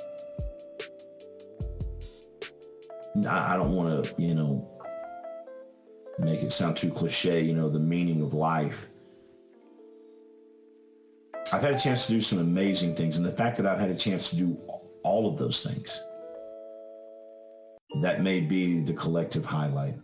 [3.28, 4.68] I don't want to, you know,
[6.20, 8.88] make it sound too cliche, you know, the meaning of life.
[11.52, 13.18] I've had a chance to do some amazing things.
[13.18, 14.58] And the fact that I've had a chance to do
[15.04, 16.04] all of those things,
[18.02, 19.96] that may be the collective highlight.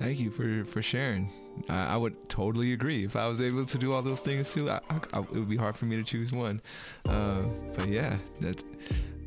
[0.00, 1.30] Thank you for, for sharing.
[1.68, 3.04] I, I, would totally agree.
[3.04, 5.58] If I was able to do all those things too, I, I, it would be
[5.58, 6.62] hard for me to choose one.
[7.06, 7.42] Uh,
[7.76, 8.64] but yeah, that's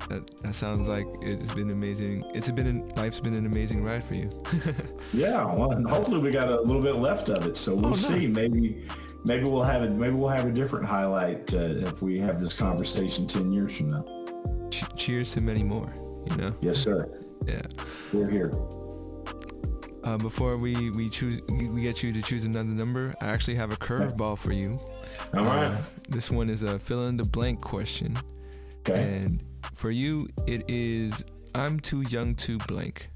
[0.10, 2.30] that, that sounds like it's been amazing.
[2.34, 4.44] It's been an, life's been an amazing ride for you.
[5.13, 8.26] yeah, well, hopefully we got a little bit left of it, so we'll oh, see.
[8.26, 8.88] Maybe
[9.26, 9.92] maybe we'll have it.
[9.92, 13.89] Maybe we'll have a different highlight uh, if we have this conversation ten years from
[13.89, 14.23] now.
[14.96, 15.92] Cheers to many more.
[16.30, 16.56] You know.
[16.62, 17.10] Yes, sir.
[17.46, 17.62] Yeah.
[18.14, 18.52] We're here.
[20.04, 23.72] Uh, before we we choose we get you to choose another number, I actually have
[23.72, 24.80] a curveball for you.
[25.34, 25.72] All right.
[25.72, 25.78] Uh,
[26.10, 28.18] this one is a fill in the blank question.
[28.80, 29.02] Okay.
[29.02, 31.24] And for you, it is
[31.56, 33.10] I'm too young to blank.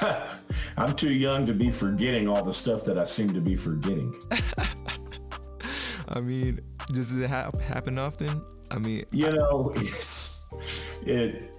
[0.76, 4.14] I'm too young to be forgetting all the stuff that I seem to be forgetting.
[6.08, 6.60] I mean,
[6.92, 8.42] does it ha- happen often?
[8.74, 10.42] I mean, you know, it's
[11.02, 11.56] it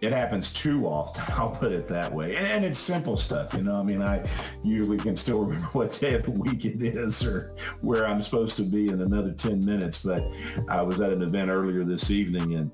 [0.00, 1.24] it happens too often.
[1.36, 2.36] I'll put it that way.
[2.36, 3.76] And, and, it's simple stuff, you know.
[3.76, 4.24] I mean, I
[4.62, 8.56] usually can still remember what day of the week it is or where I'm supposed
[8.58, 10.02] to be in another 10 minutes.
[10.02, 10.22] But
[10.68, 12.70] I was at an event earlier this evening and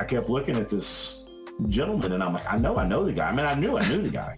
[0.00, 1.26] I kept looking at this
[1.68, 3.28] gentleman and I'm like, I know I know the guy.
[3.28, 4.36] I mean, I knew I knew the guy.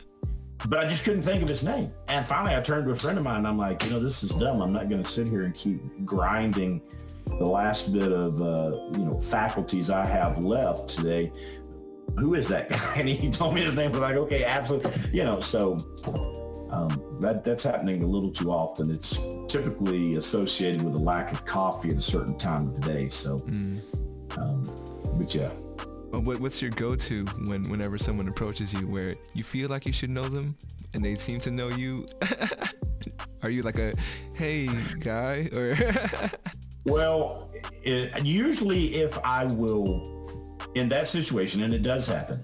[0.66, 1.90] But I just couldn't think of his name.
[2.08, 4.22] And finally I turned to a friend of mine and I'm like, you know, this
[4.22, 4.62] is dumb.
[4.62, 6.80] I'm not going to sit here and keep grinding
[7.38, 11.32] the last bit of, uh, you know, faculties I have left today
[12.16, 12.94] who is that guy?
[12.96, 13.90] And he told me his name.
[13.90, 14.92] was like, okay, absolutely.
[15.12, 15.78] You know, so
[16.70, 18.90] um, that that's happening a little too often.
[18.90, 19.18] It's
[19.48, 23.08] typically associated with a lack of coffee at a certain time of the day.
[23.08, 23.80] So, mm.
[24.38, 24.64] um,
[25.18, 25.50] but yeah.
[26.10, 30.10] What, what's your go-to when whenever someone approaches you where you feel like you should
[30.10, 30.56] know them
[30.94, 32.06] and they seem to know you?
[33.42, 33.92] Are you like a
[34.36, 34.68] hey
[35.00, 35.76] guy or?
[36.84, 37.50] well,
[37.82, 40.02] it, usually if I will
[40.74, 42.42] in that situation, and it does happen,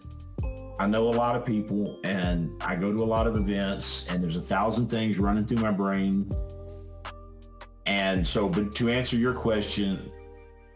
[0.78, 4.22] I know a lot of people and I go to a lot of events and
[4.22, 6.30] there's a thousand things running through my brain.
[7.84, 10.10] And so, but to answer your question,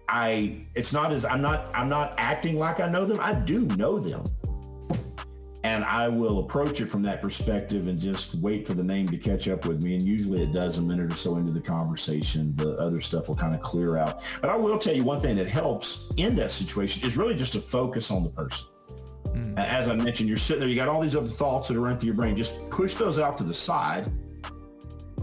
[0.08, 3.18] I, it's not as, I'm not, I'm not acting like I know them.
[3.18, 4.24] I do know them
[5.64, 9.16] and I will approach it from that perspective and just wait for the name to
[9.16, 9.94] catch up with me.
[9.96, 12.54] And usually it does a minute or so into the conversation.
[12.54, 14.22] The other stuff will kind of clear out.
[14.42, 17.54] But I will tell you one thing that helps in that situation is really just
[17.54, 18.68] to focus on the person.
[19.28, 19.58] Mm.
[19.58, 21.98] As I mentioned, you're sitting there, you got all these other thoughts that are running
[21.98, 22.36] through your brain.
[22.36, 24.12] Just push those out to the side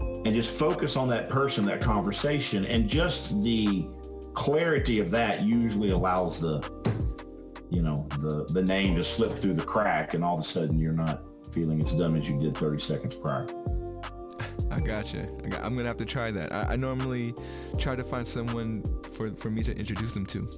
[0.00, 2.64] and just focus on that person, that conversation.
[2.66, 3.86] And just the
[4.34, 6.60] clarity of that usually allows the
[7.72, 10.78] you know, the, the name to slip through the crack and all of a sudden
[10.78, 13.46] you're not feeling as dumb as you did 30 seconds prior.
[14.70, 15.26] I gotcha.
[15.44, 16.52] I got, I'm gonna have to try that.
[16.52, 17.34] I, I, normally
[17.78, 18.82] try to find someone
[19.12, 20.48] for, for me to introduce them to.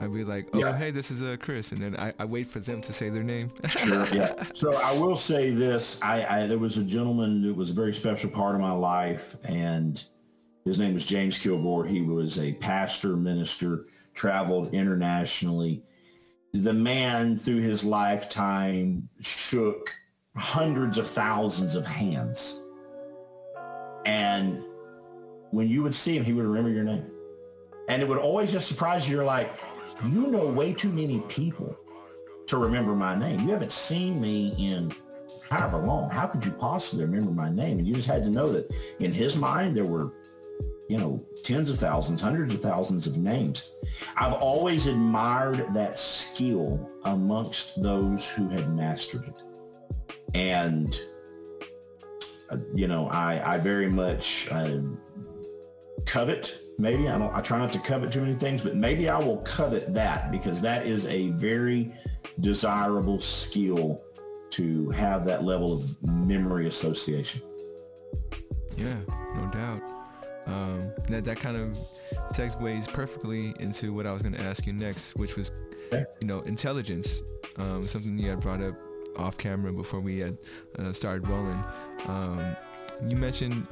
[0.00, 0.76] I'd be like, oh, yeah.
[0.76, 3.22] hey, this is uh, Chris, and then I, I wait for them to say their
[3.22, 3.52] name.
[3.68, 4.32] sure, yeah.
[4.54, 7.92] So I will say this: I, I there was a gentleman that was a very
[7.92, 10.02] special part of my life, and
[10.64, 11.84] his name was James Kilgore.
[11.84, 15.84] He was a pastor, minister, traveled internationally
[16.52, 19.90] the man through his lifetime shook
[20.36, 22.64] hundreds of thousands of hands.
[24.04, 24.62] And
[25.50, 27.06] when you would see him, he would remember your name.
[27.88, 29.16] And it would always just surprise you.
[29.16, 29.52] You're like,
[30.04, 31.76] you know way too many people
[32.46, 33.40] to remember my name.
[33.40, 34.92] You haven't seen me in
[35.48, 36.10] however long.
[36.10, 37.78] How could you possibly remember my name?
[37.78, 40.12] And you just had to know that in his mind, there were
[40.90, 43.76] you know, tens of thousands, hundreds of thousands of names.
[44.16, 49.42] I've always admired that skill amongst those who had mastered it.
[50.34, 50.98] And,
[52.50, 54.80] uh, you know, I, I very much uh,
[56.06, 59.18] covet, maybe, I don't, I try not to covet too many things, but maybe I
[59.18, 61.94] will covet that because that is a very
[62.40, 64.02] desirable skill
[64.50, 67.42] to have that level of memory association.
[68.76, 68.96] Yeah,
[69.36, 69.99] no doubt.
[70.50, 71.78] Um, that that kind of
[72.32, 75.52] segues perfectly into what I was going to ask you next, which was,
[75.92, 77.22] you know, intelligence.
[77.56, 78.74] Um, something you had brought up
[79.16, 80.38] off camera before we had
[80.78, 81.62] uh, started rolling.
[82.06, 82.56] Um,
[83.06, 83.66] you mentioned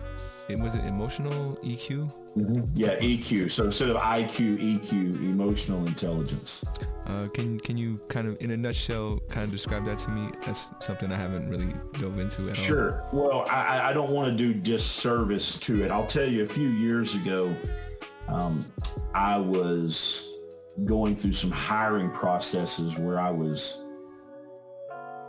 [0.48, 2.12] it was it emotional EQ.
[2.36, 2.64] Mm-hmm.
[2.74, 3.50] Yeah, EQ.
[3.50, 6.64] So instead of IQ, EQ, emotional intelligence.
[7.06, 10.30] Uh, can can you kind of, in a nutshell, kind of describe that to me?
[10.44, 13.02] That's something I haven't really dove into at sure.
[13.02, 13.10] all.
[13.10, 13.28] Sure.
[13.28, 15.90] Well, I, I don't want to do disservice to it.
[15.90, 17.54] I'll tell you, a few years ago,
[18.28, 18.70] um,
[19.14, 20.28] I was
[20.84, 23.84] going through some hiring processes where I was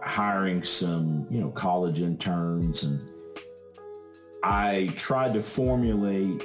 [0.04, 3.00] hiring some, you know, college interns and
[4.44, 6.42] I tried to formulate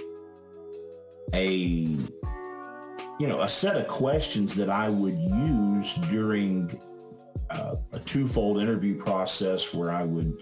[1.32, 1.96] a
[3.18, 6.80] you know, a set of questions that I would use during
[7.50, 10.36] uh, a twofold interview process where I would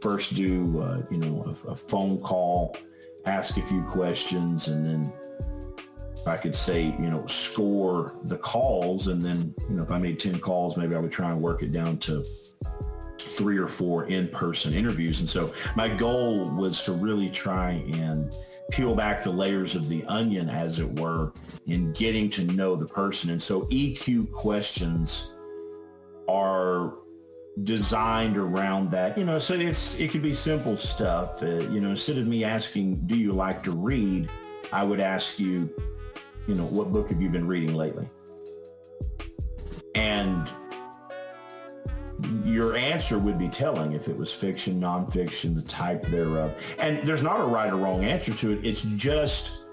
[0.00, 2.76] first do, uh, you know, a, a, phone call,
[3.26, 5.12] ask a few questions, and then
[6.26, 9.06] I could say, you know, score the calls.
[9.08, 11.62] And then, you know, if I made 10 calls, maybe I would try and work
[11.62, 12.24] it down to
[13.36, 15.20] three or four in-person interviews.
[15.20, 18.34] And so my goal was to really try and
[18.70, 21.32] peel back the layers of the onion, as it were,
[21.66, 23.30] in getting to know the person.
[23.30, 25.36] And so EQ questions
[26.28, 26.94] are
[27.64, 29.16] designed around that.
[29.16, 31.42] You know, so it's it could be simple stuff.
[31.42, 34.28] Uh, you know, instead of me asking, "Do you like to read?"
[34.72, 35.70] I would ask you,
[36.48, 38.08] you know, what book have you been reading lately?
[39.94, 40.50] And
[42.44, 46.54] your answer would be telling if it was fiction, nonfiction, the type thereof.
[46.78, 48.64] And there's not a right or wrong answer to it.
[48.64, 49.64] It's just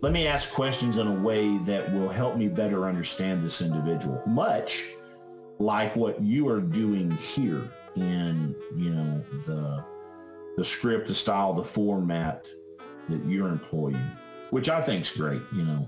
[0.00, 4.22] let me ask questions in a way that will help me better understand this individual.
[4.26, 4.92] Much
[5.58, 9.84] like what you are doing here in, you know, the
[10.56, 12.48] the script, the style, the format
[13.08, 14.10] that you're employing,
[14.50, 15.86] which I think is great, you know.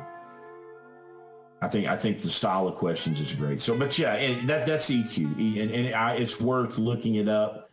[1.62, 3.60] I think I think the style of questions is great.
[3.60, 7.70] So, but yeah, that that's EQ, and, and I, it's worth looking it up.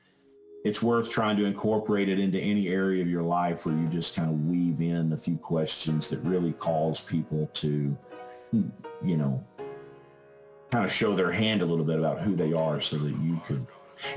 [0.65, 4.15] It's worth trying to incorporate it into any area of your life where you just
[4.15, 7.97] kind of weave in a few questions that really cause people to,
[8.51, 8.67] hmm,
[9.05, 9.41] you know,
[10.71, 13.39] kind of show their hand a little bit about who they are so that you
[13.45, 13.65] could.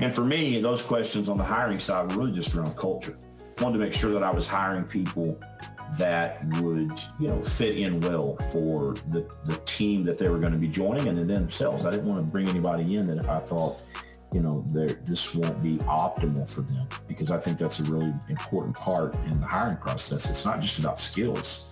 [0.01, 3.17] And for me, those questions on the hiring side were really just around culture.
[3.57, 5.39] I wanted to make sure that I was hiring people
[5.97, 10.53] that would, you know, fit in well for the, the team that they were going
[10.53, 11.85] to be joining and then themselves.
[11.85, 13.79] I didn't want to bring anybody in that if I thought,
[14.33, 18.75] you know, this won't be optimal for them because I think that's a really important
[18.75, 20.29] part in the hiring process.
[20.29, 21.67] It's not just about skills.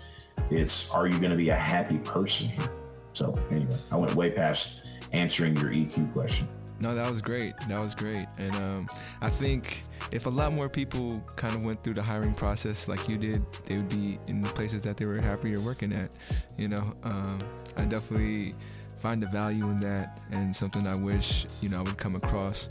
[0.51, 2.69] It's, are you going to be a happy person here?
[3.13, 4.81] So anyway, I went way past
[5.13, 6.47] answering your EQ question.
[6.79, 7.53] No, that was great.
[7.67, 8.27] That was great.
[8.37, 8.89] And um,
[9.21, 13.07] I think if a lot more people kind of went through the hiring process like
[13.09, 16.11] you did, they would be in the places that they were happier working at.
[16.57, 17.39] You know, um,
[17.75, 18.53] I definitely
[18.99, 22.69] find the value in that and something I wish, you know, I would come across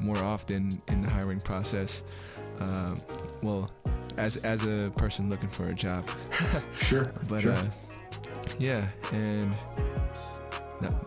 [0.00, 2.02] more often in the hiring process.
[2.58, 3.00] Um,
[3.42, 3.70] well,
[4.16, 6.08] as as a person looking for a job.
[6.78, 7.04] sure.
[7.28, 7.52] But sure.
[7.52, 7.70] Uh,
[8.58, 9.54] yeah, and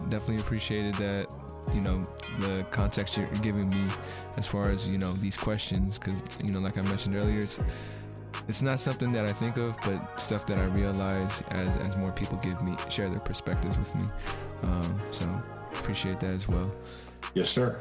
[0.09, 1.27] definitely appreciated that
[1.73, 2.03] you know
[2.39, 3.87] the context you're giving me
[4.37, 7.59] as far as you know these questions because you know like i mentioned earlier it's
[8.47, 12.11] it's not something that i think of but stuff that i realize as as more
[12.11, 14.05] people give me share their perspectives with me.
[14.63, 15.25] Um, so
[15.73, 16.71] appreciate that as well.
[17.33, 17.79] Yes sir.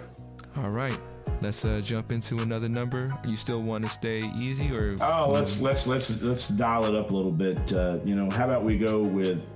[0.59, 0.99] All right.
[1.41, 3.17] Let's uh, jump into another number.
[3.25, 7.11] You still want to stay easy or oh let's let's let's let's dial it up
[7.11, 9.47] a little bit uh, you know how about we go with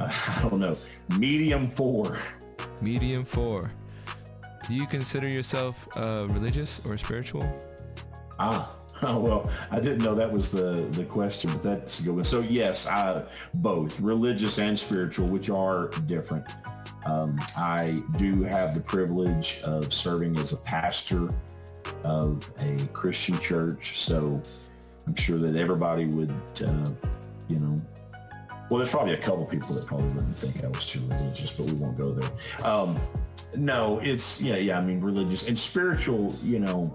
[0.00, 0.76] uh, i don't know
[1.18, 2.18] medium four
[2.80, 3.70] medium four
[4.66, 7.46] do you consider yourself uh, religious or spiritual?
[8.38, 12.24] Ah, well, I didn't know that was the, the question, but that's a good one.
[12.24, 13.22] So yes, I,
[13.54, 16.46] both religious and spiritual, which are different.
[17.04, 21.28] Um, I do have the privilege of serving as a pastor
[22.02, 24.00] of a Christian church.
[24.00, 24.42] So
[25.06, 26.32] I'm sure that everybody would,
[26.66, 26.90] uh,
[27.46, 27.76] you know,
[28.68, 31.66] well, there's probably a couple people that probably wouldn't think I was too religious, but
[31.66, 32.30] we won't go there.
[32.64, 32.98] Um,
[33.54, 34.78] no, it's yeah, yeah.
[34.78, 36.34] I mean, religious and spiritual.
[36.42, 36.94] You know,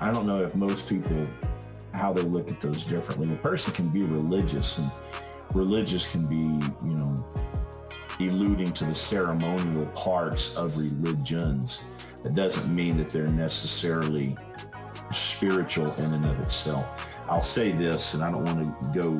[0.00, 1.26] I don't know if most people
[1.92, 3.32] how they look at those differently.
[3.32, 4.90] A person can be religious, and
[5.54, 7.26] religious can be, you know,
[8.18, 11.84] alluding to the ceremonial parts of religions.
[12.24, 14.36] It doesn't mean that they're necessarily
[15.10, 17.06] spiritual in and of itself.
[17.28, 19.18] I'll say this, and I don't want to go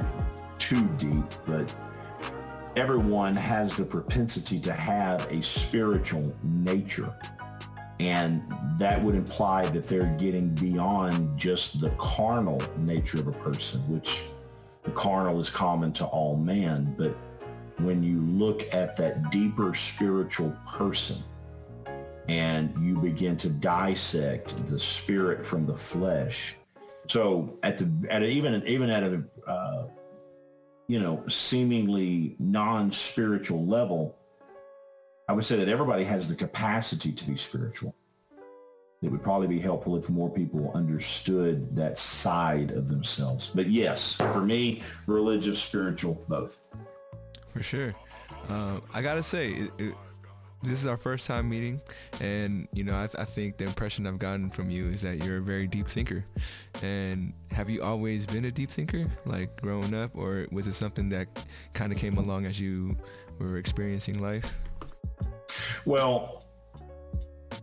[0.59, 1.60] too deep, but
[2.81, 7.15] everyone has the propensity to have a spiritual nature.
[8.01, 8.43] And
[8.79, 14.23] that would imply that they're getting beyond just the carnal nature of a person, which
[14.85, 16.95] the carnal is common to all man.
[16.97, 17.15] But
[17.85, 21.19] when you look at that deeper spiritual person
[22.31, 26.57] and you begin to dissect the spirit from the flesh,
[27.09, 29.85] so at the at a, even even at a uh,
[30.91, 34.17] you know, seemingly non-spiritual level,
[35.29, 37.95] I would say that everybody has the capacity to be spiritual.
[39.01, 43.53] It would probably be helpful if more people understood that side of themselves.
[43.55, 46.67] But yes, for me, religious, spiritual, both.
[47.53, 47.95] For sure.
[48.49, 49.95] Uh, I gotta say, it, it,
[50.63, 51.81] this is our first time meeting,
[52.21, 55.39] and you know, I, I, think the impression I've gotten from you is that you're
[55.39, 56.25] a very deep thinker.
[56.83, 61.09] And have you always been a deep thinker, like growing up, or was it something
[61.11, 61.29] that
[61.73, 62.97] kind of came along as you
[63.39, 64.55] were experiencing life?
[65.87, 66.40] Well,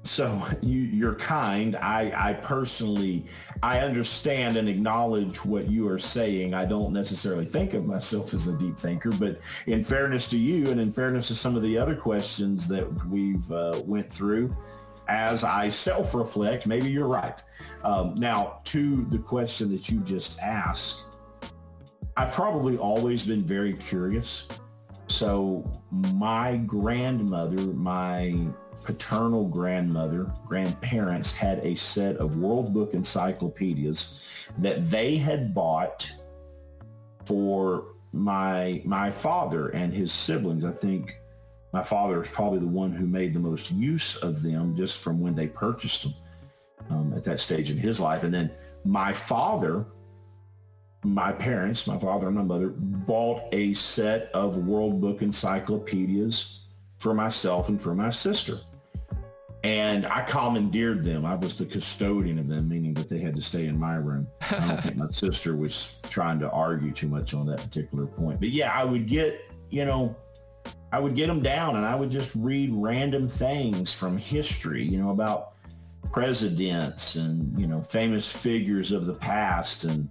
[0.03, 1.75] so you, you're kind.
[1.75, 3.25] I, I personally,
[3.61, 6.53] I understand and acknowledge what you are saying.
[6.53, 10.69] I don't necessarily think of myself as a deep thinker, but in fairness to you
[10.69, 14.55] and in fairness to some of the other questions that we've uh, went through,
[15.07, 17.41] as I self-reflect, maybe you're right.
[17.83, 21.05] Um, now, to the question that you just asked,
[22.17, 24.47] I've probably always been very curious.
[25.07, 28.35] So my grandmother, my
[28.87, 36.09] paternal grandmother, grandparents had a set of World Book encyclopedias that they had bought
[37.25, 40.63] for my my father and his siblings.
[40.63, 41.19] I think
[41.73, 45.19] my father is probably the one who made the most use of them just from
[45.19, 46.13] when they purchased them
[46.89, 48.23] um, at that stage in his life.
[48.23, 48.49] And then
[48.85, 49.85] my father,
[51.03, 56.61] my parents, my father and my mother bought a set of World Book encyclopedias
[56.99, 58.61] for myself and for my sister.
[59.67, 61.25] And I commandeered them.
[61.25, 64.25] I was the custodian of them, meaning that they had to stay in my room.
[64.49, 68.39] I don't think my sister was trying to argue too much on that particular point.
[68.39, 70.15] But yeah, I would get, you know,
[70.93, 75.01] I would get them down and I would just read random things from history, you
[75.01, 75.55] know, about
[76.13, 79.83] presidents and, you know, famous figures of the past.
[79.83, 80.07] And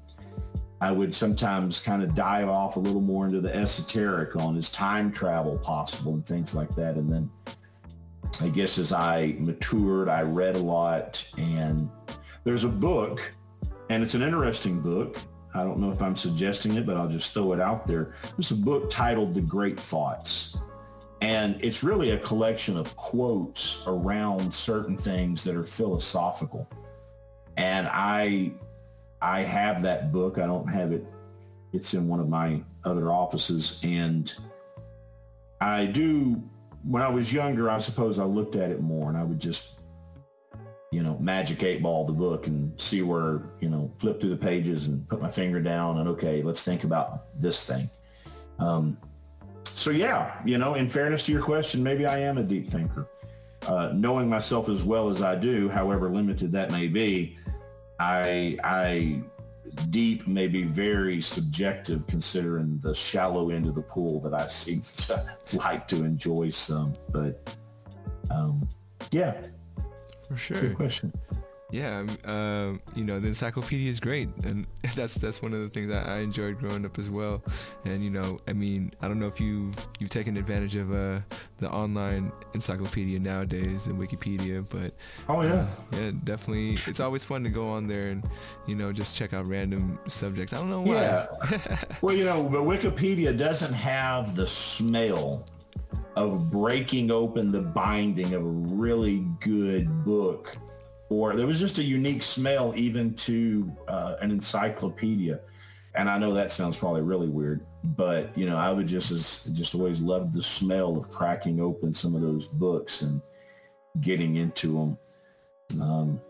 [0.83, 4.71] I would sometimes kind of dive off a little more into the esoteric on is
[4.71, 6.97] time travel possible and things like that.
[6.97, 7.31] And then
[8.43, 11.89] I guess as I matured, I read a lot and
[12.45, 13.33] there's a book
[13.89, 15.19] and it's an interesting book.
[15.55, 18.15] I don't know if I'm suggesting it, but I'll just throw it out there.
[18.37, 20.59] There's a book titled The Great Thoughts.
[21.23, 26.69] And it's really a collection of quotes around certain things that are philosophical.
[27.57, 28.53] And I
[29.23, 30.39] I have that book.
[30.39, 31.07] I don't have it.
[31.73, 33.81] It's in one of my other offices.
[33.83, 34.33] And
[35.61, 36.43] I do,
[36.87, 39.81] when I was younger, I suppose I looked at it more and I would just,
[40.93, 44.37] you know, magic eight ball the book and see where, you know, flip through the
[44.37, 47.91] pages and put my finger down and okay, let's think about this thing.
[48.61, 48.97] Um,
[49.65, 53.09] so yeah, you know, in fairness to your question, maybe I am a deep thinker.
[53.67, 57.37] Uh, knowing myself as well as I do, however limited that may be,
[57.99, 59.23] I I
[59.91, 64.83] deep may be very subjective considering the shallow end of the pool that I seem
[64.97, 66.93] to like to enjoy some.
[67.11, 67.57] But
[68.31, 68.69] um,
[69.11, 69.47] yeah,
[70.29, 70.61] for sure.
[70.61, 71.13] Good question.
[71.71, 75.91] Yeah, uh, you know the encyclopedia is great, and that's that's one of the things
[75.91, 77.43] I, I, enjoyed growing up as well.
[77.85, 81.21] And you know, I mean, I don't know if you you've taken advantage of uh,
[81.59, 84.95] the online encyclopedia nowadays and Wikipedia, but
[85.29, 86.75] oh yeah, uh, yeah, definitely.
[86.87, 88.25] It's always fun to go on there and
[88.69, 90.53] you know just check out random subjects.
[90.53, 90.95] I don't know why.
[90.95, 91.27] Yeah.
[92.01, 95.45] well, you know, but Wikipedia doesn't have the smell
[96.15, 100.57] of breaking open the binding of a really good book
[101.09, 105.41] or there was just a unique smell even to uh, an encyclopedia.
[105.95, 109.45] And I know that sounds probably really weird, but you know, I would just as
[109.55, 113.23] just always loved the smell of cracking open some of those books and
[114.01, 115.81] getting into them.
[115.81, 116.21] Um,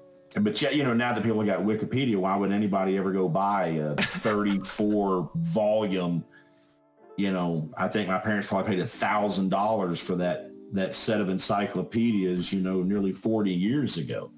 [0.40, 3.66] but yet, you know, now that people got Wikipedia, why would anybody ever go buy
[3.66, 6.24] a 34 volume?
[7.16, 11.20] You know, I think my parents probably paid a thousand dollars for that that set
[11.20, 12.52] of encyclopedias.
[12.52, 14.30] You know, nearly 40 years ago.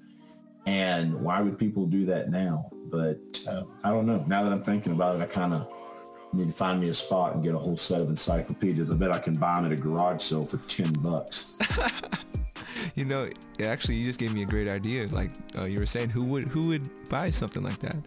[0.69, 2.69] And why would people do that now?
[2.91, 3.17] But
[3.49, 4.23] uh, I don't know.
[4.27, 5.67] Now that I'm thinking about it, I kind of
[6.31, 8.91] need to find me a spot and get a whole set of encyclopedias.
[8.91, 11.57] I bet I can buy them at a garage sale for 10 bucks.
[12.95, 13.27] you know,
[13.63, 15.07] actually, you just gave me a great idea.
[15.07, 17.97] Like uh, you were saying, who would who would buy something like that?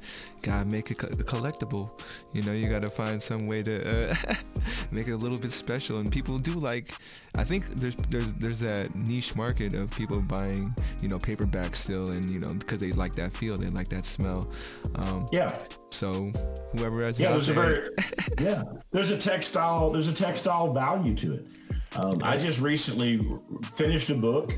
[0.43, 1.91] Gotta make it a collectible.
[2.33, 4.15] You know, you gotta find some way to uh,
[4.93, 5.99] make it a little bit special.
[5.99, 6.95] And people do like.
[7.37, 12.11] I think there's there's there's that niche market of people buying you know paperback still,
[12.11, 14.51] and you know because they like that feel, they like that smell.
[14.97, 15.59] Um, yeah.
[15.91, 16.33] So
[16.77, 17.91] whoever has yeah, there's there, a very
[18.41, 21.53] yeah, there's a textile there's a textile value to it.
[21.97, 23.27] Um, I just recently
[23.75, 24.55] finished a book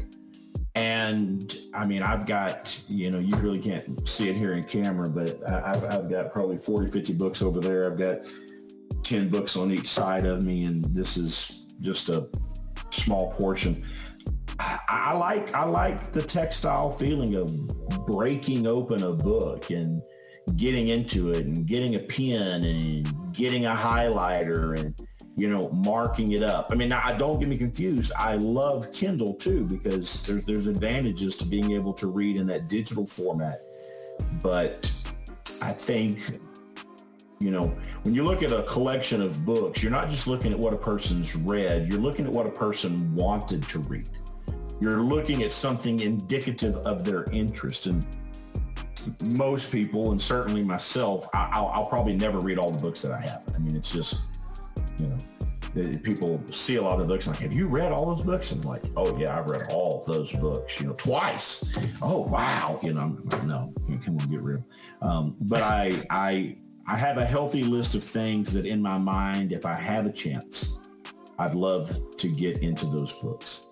[0.74, 5.08] and I mean, I've got, you know, you really can't see it here in camera,
[5.08, 7.86] but I've, I've got probably 40, 50 books over there.
[7.90, 8.28] I've got
[9.04, 10.64] 10 books on each side of me.
[10.64, 12.28] And this is just a
[12.95, 13.82] small portion.
[14.59, 17.51] I, I like, I like the textile feeling of
[18.07, 20.01] breaking open a book and
[20.57, 24.95] getting into it and getting a pen and getting a highlighter and,
[25.36, 26.68] you know, marking it up.
[26.70, 28.12] I mean, I don't get me confused.
[28.16, 32.68] I love Kindle too because there's there's advantages to being able to read in that
[32.68, 33.59] digital format.
[34.42, 34.92] But
[35.61, 36.38] I think
[37.45, 40.59] you know, when you look at a collection of books, you're not just looking at
[40.59, 44.09] what a person's read, you're looking at what a person wanted to read.
[44.80, 47.86] You're looking at something indicative of their interest.
[47.86, 48.07] And
[49.22, 53.20] most people, and certainly myself, I, will probably never read all the books that I
[53.20, 53.45] have.
[53.55, 54.22] I mean, it's just
[54.99, 55.18] you know,
[56.03, 58.53] people see a lot of books like, have you read all those books?
[58.53, 61.62] And I'm like, oh yeah, I've read all those books, you know, twice.
[62.01, 63.72] Oh wow, you know, I'm like, no,
[64.05, 64.64] come on, get real.
[65.03, 66.57] Um, but I, I,
[66.87, 70.12] I have a healthy list of things that in my mind, if I have a
[70.12, 70.78] chance,
[71.39, 73.68] I'd love to get into those books.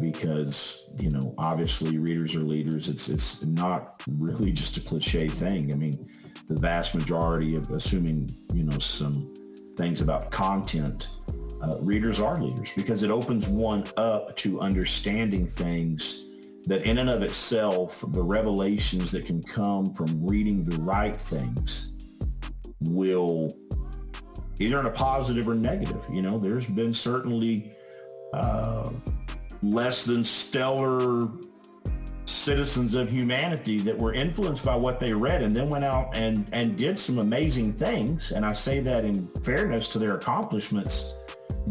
[0.00, 2.88] Because you know obviously readers are leaders.
[2.88, 5.72] It's it's not really just a cliche thing.
[5.72, 6.08] I mean
[6.46, 9.32] the vast majority of assuming you know some
[9.76, 11.10] things about content,
[11.62, 16.26] uh, readers are leaders because it opens one up to understanding things
[16.64, 21.92] that in and of itself, the revelations that can come from reading the right things
[22.82, 23.52] will
[24.58, 26.06] either in a positive or negative.
[26.12, 27.72] You know, there's been certainly
[28.32, 28.90] uh,
[29.62, 31.28] less than stellar
[32.26, 36.46] citizens of humanity that were influenced by what they read and then went out and,
[36.52, 38.32] and did some amazing things.
[38.32, 41.14] And I say that in fairness to their accomplishments,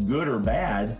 [0.06, 0.96] good or bad,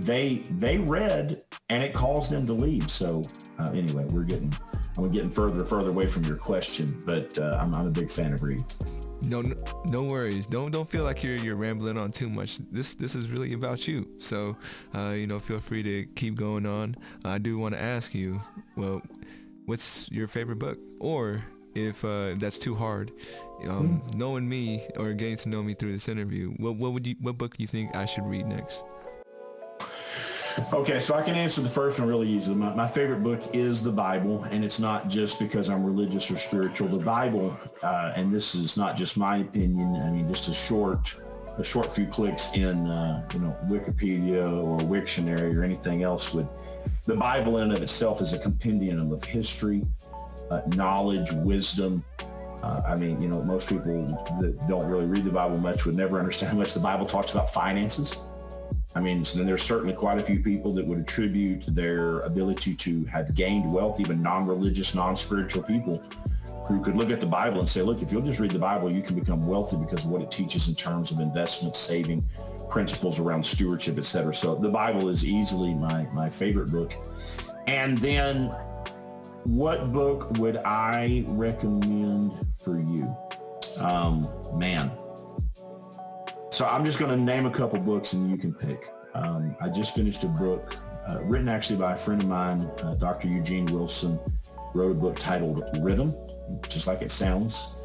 [0.00, 2.88] they they read and it caused them to lead.
[2.90, 3.22] So
[3.58, 4.52] uh, anyway, we're getting
[4.96, 8.10] I'm getting further and further away from your question, but uh, I'm, I'm a big
[8.10, 8.66] fan of reading.
[9.22, 9.42] No,
[9.86, 10.46] no, worries.
[10.46, 12.58] Don't don't feel like you're you're rambling on too much.
[12.70, 14.08] This this is really about you.
[14.18, 14.56] So,
[14.94, 16.96] uh, you know, feel free to keep going on.
[17.24, 18.40] I do want to ask you,
[18.76, 19.02] well,
[19.66, 20.78] what's your favorite book?
[21.00, 21.44] Or
[21.74, 23.12] if uh, that's too hard,
[23.64, 24.14] um, mm.
[24.14, 27.38] knowing me or getting to know me through this interview, what what would you what
[27.38, 28.84] book do you think I should read next?
[30.72, 32.56] Okay, so I can answer the first one really easily.
[32.56, 36.36] My, my, favorite book is the Bible, and it's not just because I'm religious or
[36.36, 36.88] spiritual.
[36.88, 39.96] The Bible, uh, and this is not just my opinion.
[39.96, 41.14] I mean, just a short,
[41.58, 46.48] a short few clicks in, uh, you know, Wikipedia or Wiktionary or anything else would.
[47.06, 49.86] The Bible in and of itself is a compendium of history,
[50.50, 52.04] uh, knowledge, wisdom.
[52.62, 54.06] Uh, I mean, you know, most people
[54.40, 57.32] that don't really read the Bible much would never understand how much the Bible talks
[57.32, 58.16] about finances
[58.94, 62.74] I mean, so then there's certainly quite a few people that would attribute their ability
[62.74, 66.02] to have gained wealth, even non-religious, non-spiritual people
[66.66, 68.90] who could look at the Bible and say, look, if you'll just read the Bible,
[68.90, 72.24] you can become wealthy because of what it teaches in terms of investment, saving,
[72.68, 74.34] principles around stewardship, etc.
[74.34, 76.92] So the Bible is easily my, my favorite book.
[77.66, 78.54] And then
[79.44, 82.32] what book would I recommend
[82.62, 83.16] for you?
[83.78, 84.90] Um, man,
[86.58, 88.92] so I'm just going to name a couple books and you can pick.
[89.14, 90.74] Um, I just finished a book
[91.08, 93.28] uh, written actually by a friend of mine, uh, Dr.
[93.28, 94.18] Eugene Wilson,
[94.74, 96.16] wrote a book titled Rhythm,
[96.68, 97.76] just like it sounds.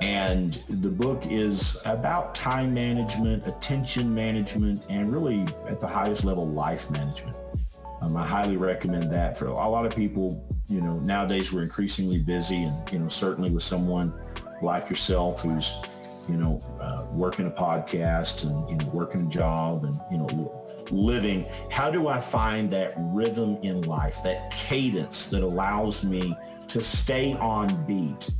[0.00, 6.48] And the book is about time management, attention management, and really at the highest level,
[6.48, 7.36] life management.
[8.00, 10.42] Um, I highly recommend that for a lot of people.
[10.70, 14.14] You know, nowadays we're increasingly busy and, you know, certainly with someone
[14.62, 15.74] like yourself who's
[16.28, 20.66] you know, uh, working a podcast and, you know, working a job and, you know,
[20.90, 26.36] living, how do I find that rhythm in life, that cadence that allows me
[26.68, 28.30] to stay on beat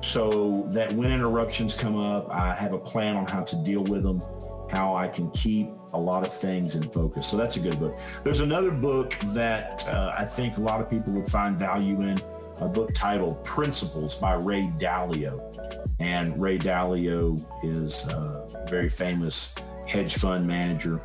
[0.00, 4.02] so that when interruptions come up, I have a plan on how to deal with
[4.02, 4.22] them,
[4.70, 7.26] how I can keep a lot of things in focus.
[7.26, 7.98] So that's a good book.
[8.22, 12.18] There's another book that uh, I think a lot of people would find value in,
[12.58, 15.50] a book titled Principles by Ray Dalio.
[15.98, 19.54] And Ray Dalio is a very famous
[19.86, 21.00] hedge fund manager.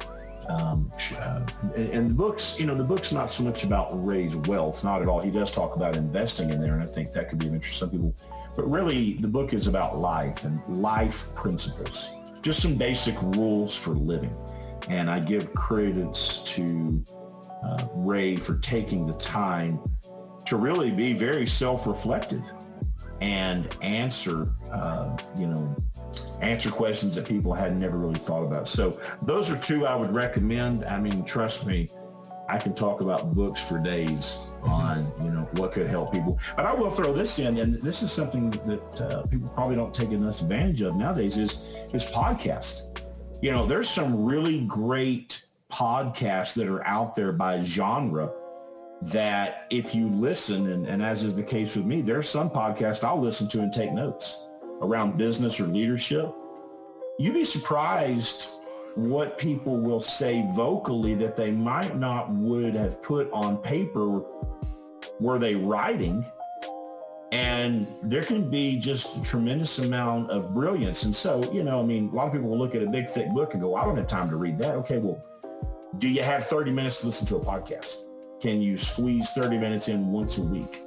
[0.48, 1.42] Um, uh,
[1.76, 5.08] and the book's, you know, the book's not so much about Ray's wealth, not at
[5.08, 5.20] all.
[5.20, 7.76] He does talk about investing in there, and I think that could be of interest
[7.76, 8.16] to some people.
[8.56, 13.92] But really, the book is about life and life principles, just some basic rules for
[13.92, 14.36] living.
[14.90, 17.06] And I give credence to
[17.64, 19.80] uh, Ray for taking the time
[20.50, 22.44] to really be very self-reflective
[23.22, 25.76] and answer, uh, you know,
[26.42, 28.68] answer questions that people had never really thought about.
[28.68, 30.86] So those are two I would recommend.
[30.86, 31.92] I mean, trust me,
[32.48, 34.72] I can talk about books for days mm-hmm.
[34.72, 36.40] on, you know, what could help people.
[36.56, 39.94] But I will throw this in, and this is something that uh, people probably don't
[39.94, 43.04] take enough advantage of nowadays is, is podcast.
[43.44, 48.32] You know, there's some really great podcasts that are out there by genre
[49.02, 53.04] that if you listen, and, and as is the case with me, there's some podcasts
[53.04, 54.46] I'll listen to and take notes
[54.82, 56.34] around business or leadership.
[57.18, 58.50] You'd be surprised
[58.96, 64.24] what people will say vocally that they might not would have put on paper
[65.20, 66.26] were they writing.
[67.32, 71.04] And there can be just a tremendous amount of brilliance.
[71.04, 73.08] And so you know i mean a lot of people will look at a big
[73.08, 74.76] thick book and go i don't have time to read that.
[74.76, 75.22] Okay well
[75.98, 78.09] do you have 30 minutes to listen to a podcast
[78.42, 80.82] can you squeeze 30 minutes in once a week?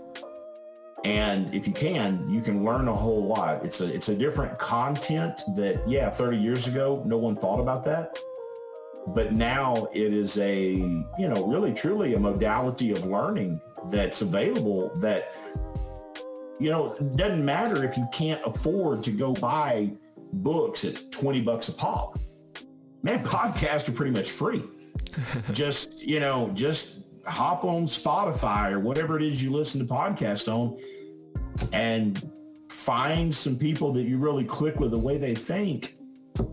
[1.05, 3.65] And if you can, you can learn a whole lot.
[3.65, 7.85] It's a it's a different content that yeah, 30 years ago no one thought about
[7.85, 8.17] that.
[9.09, 14.95] But now it is a, you know, really truly a modality of learning that's available
[15.01, 15.37] that
[16.63, 19.91] you know, doesn't matter if you can't afford to go buy
[20.35, 22.17] books at 20 bucks a pop.
[23.03, 24.63] Man, podcasts are pretty much free.
[25.53, 30.49] just, you know, just hop on Spotify or whatever it is you listen to podcasts
[30.53, 30.79] on
[31.73, 32.31] and
[32.69, 35.97] find some people that you really click with the way they think.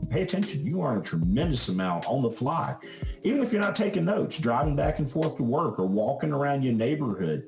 [0.09, 0.65] Pay attention.
[0.65, 2.75] You learn a tremendous amount on the fly.
[3.23, 6.63] Even if you're not taking notes, driving back and forth to work or walking around
[6.63, 7.45] your neighborhood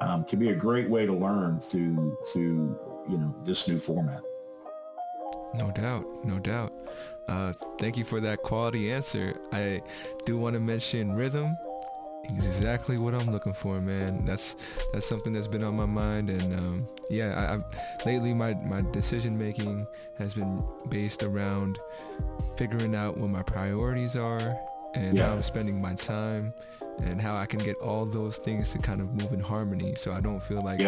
[0.00, 4.22] um, can be a great way to learn through through you know this new format.
[5.54, 6.72] No doubt, no doubt.
[7.28, 9.38] Uh, thank you for that quality answer.
[9.52, 9.82] I
[10.24, 11.56] do want to mention rhythm
[12.30, 14.24] exactly what I'm looking for, man.
[14.24, 14.56] That's
[14.92, 18.82] that's something that's been on my mind, and um, yeah, I, I've, lately my my
[18.92, 19.86] decision making
[20.18, 21.78] has been based around
[22.56, 24.58] figuring out what my priorities are
[24.94, 25.26] and yeah.
[25.26, 26.52] how I'm spending my time
[26.98, 30.12] and how I can get all those things to kind of move in harmony, so
[30.12, 30.80] I don't feel like.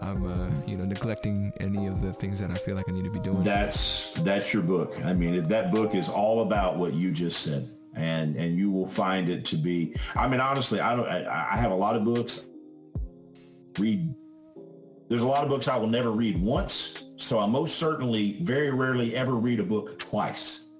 [0.00, 3.04] I'm, uh, you know, neglecting any of the things that I feel like I need
[3.04, 3.40] to be doing.
[3.44, 5.00] That's that's your book.
[5.04, 8.86] I mean, that book is all about what you just said, and and you will
[8.86, 9.94] find it to be.
[10.14, 11.06] I mean, honestly, I don't.
[11.06, 12.44] I, I have a lot of books.
[13.78, 14.14] Read.
[15.08, 18.70] There's a lot of books I will never read once, so I most certainly, very
[18.70, 20.70] rarely, ever read a book twice.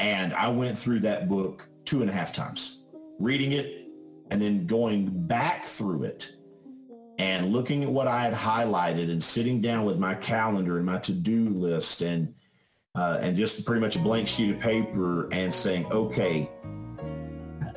[0.00, 2.84] And I went through that book two and a half times,
[3.18, 3.84] reading it
[4.30, 6.34] and then going back through it
[7.18, 10.98] and looking at what I had highlighted and sitting down with my calendar and my
[10.98, 12.34] to-do list and
[12.94, 16.42] uh, and just pretty much a blank sheet of paper and saying, okay,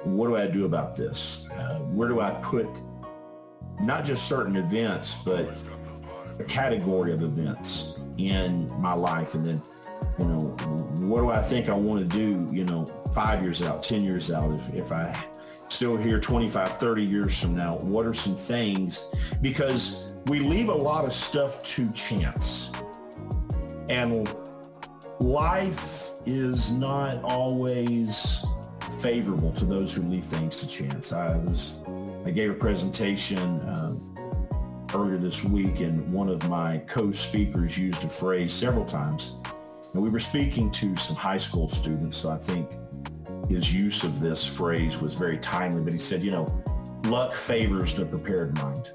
[0.03, 1.47] what do I do about this?
[1.51, 2.67] Uh, where do I put
[3.81, 5.49] not just certain events, but
[6.39, 9.33] a category of events in my life?
[9.33, 9.61] And then,
[10.19, 10.39] you know,
[10.99, 14.31] what do I think I want to do, you know, five years out, 10 years
[14.31, 15.15] out, if, if I
[15.69, 17.77] still here 25, 30 years from now?
[17.77, 19.09] What are some things?
[19.41, 22.71] Because we leave a lot of stuff to chance.
[23.89, 24.29] And
[25.19, 28.45] life is not always
[28.99, 31.11] favorable to those who leave things to chance.
[31.11, 31.79] I was,
[32.25, 34.15] I gave a presentation um,
[34.93, 39.35] earlier this week and one of my co-speakers used a phrase several times.
[39.93, 42.71] And we were speaking to some high school students, so I think
[43.49, 46.63] his use of this phrase was very timely, but he said, you know,
[47.05, 48.91] luck favors the prepared mind.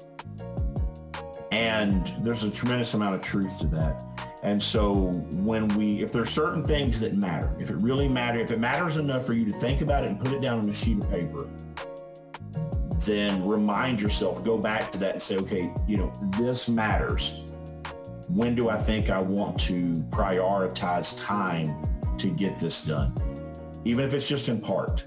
[1.51, 4.32] And there's a tremendous amount of truth to that.
[4.43, 4.93] And so
[5.31, 8.59] when we, if there are certain things that matter, if it really matters, if it
[8.59, 11.01] matters enough for you to think about it and put it down on a sheet
[11.01, 11.49] of paper,
[12.99, 17.43] then remind yourself, go back to that and say, okay, you know, this matters.
[18.27, 21.75] When do I think I want to prioritize time
[22.17, 23.13] to get this done?
[23.85, 25.03] even if it's just in part,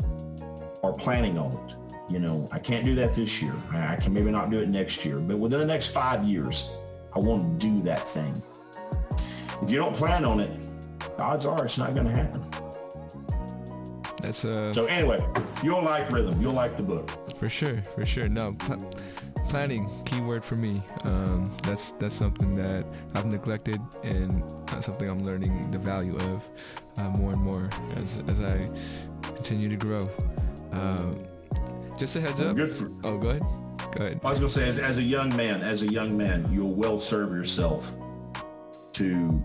[0.83, 1.77] or planning on it.
[2.09, 3.55] You know, I can't do that this year.
[3.73, 6.77] I can maybe not do it next year, but within the next five years,
[7.15, 8.41] I want to do that thing.
[9.63, 10.51] If you don't plan on it,
[11.19, 12.45] odds are it's not going to happen.
[14.23, 14.73] That's uh.
[14.73, 15.25] So anyway,
[15.63, 16.41] you'll like rhythm.
[16.41, 17.11] You'll like the book.
[17.37, 18.29] For sure, for sure.
[18.29, 18.91] No, pl-
[19.49, 20.83] planning, keyword for me.
[21.05, 26.49] Um, that's that's something that I've neglected, and that's something I'm learning the value of
[26.97, 28.69] uh, more and more as as I
[29.23, 30.09] continue to grow.
[30.73, 31.25] Um,
[31.99, 32.59] just a heads up.
[32.59, 33.43] For, oh, go ahead.
[33.95, 34.21] Go ahead.
[34.25, 36.75] I was going to say, as, as a young man, as a young man, you'll
[36.75, 37.97] well serve yourself
[38.97, 39.43] to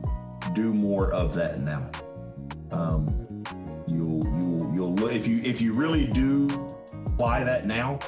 [0.54, 1.90] do more of that now.
[2.72, 3.44] Um,
[3.88, 6.48] you'll you'll you'll if you if you really do
[7.08, 8.00] apply that now,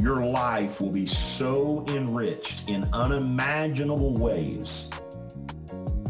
[0.00, 4.90] your life will be so enriched in unimaginable ways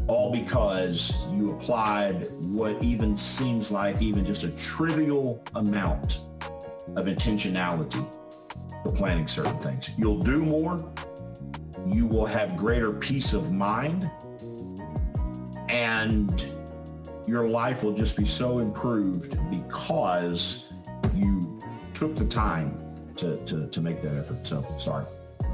[0.06, 6.20] all because you applied what even seems like even just a trivial amount
[6.96, 8.06] of intentionality
[8.84, 9.90] to planning certain things.
[9.96, 10.92] You'll do more.
[11.86, 14.10] You will have greater peace of mind
[15.68, 16.46] and
[17.26, 20.72] your life will just be so improved because
[21.14, 21.60] you
[21.92, 22.78] took the time
[23.16, 24.46] to, to, to make that effort.
[24.46, 25.04] So sorry.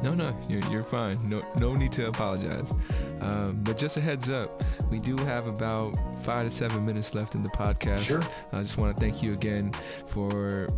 [0.03, 1.18] No, no, you're, you're fine.
[1.28, 2.72] No, no need to apologize.
[3.20, 7.35] Um, but just a heads up, we do have about five to seven minutes left
[7.35, 8.07] in the podcast.
[8.07, 8.22] Sure.
[8.53, 9.72] I just want to thank you again
[10.07, 10.68] for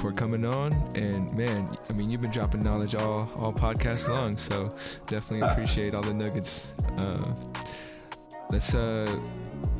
[0.00, 0.72] for coming on.
[0.94, 4.74] And man, I mean, you've been dropping knowledge all all podcast long, so
[5.06, 6.72] definitely appreciate all the nuggets.
[6.96, 7.34] Uh,
[8.50, 9.14] let's uh,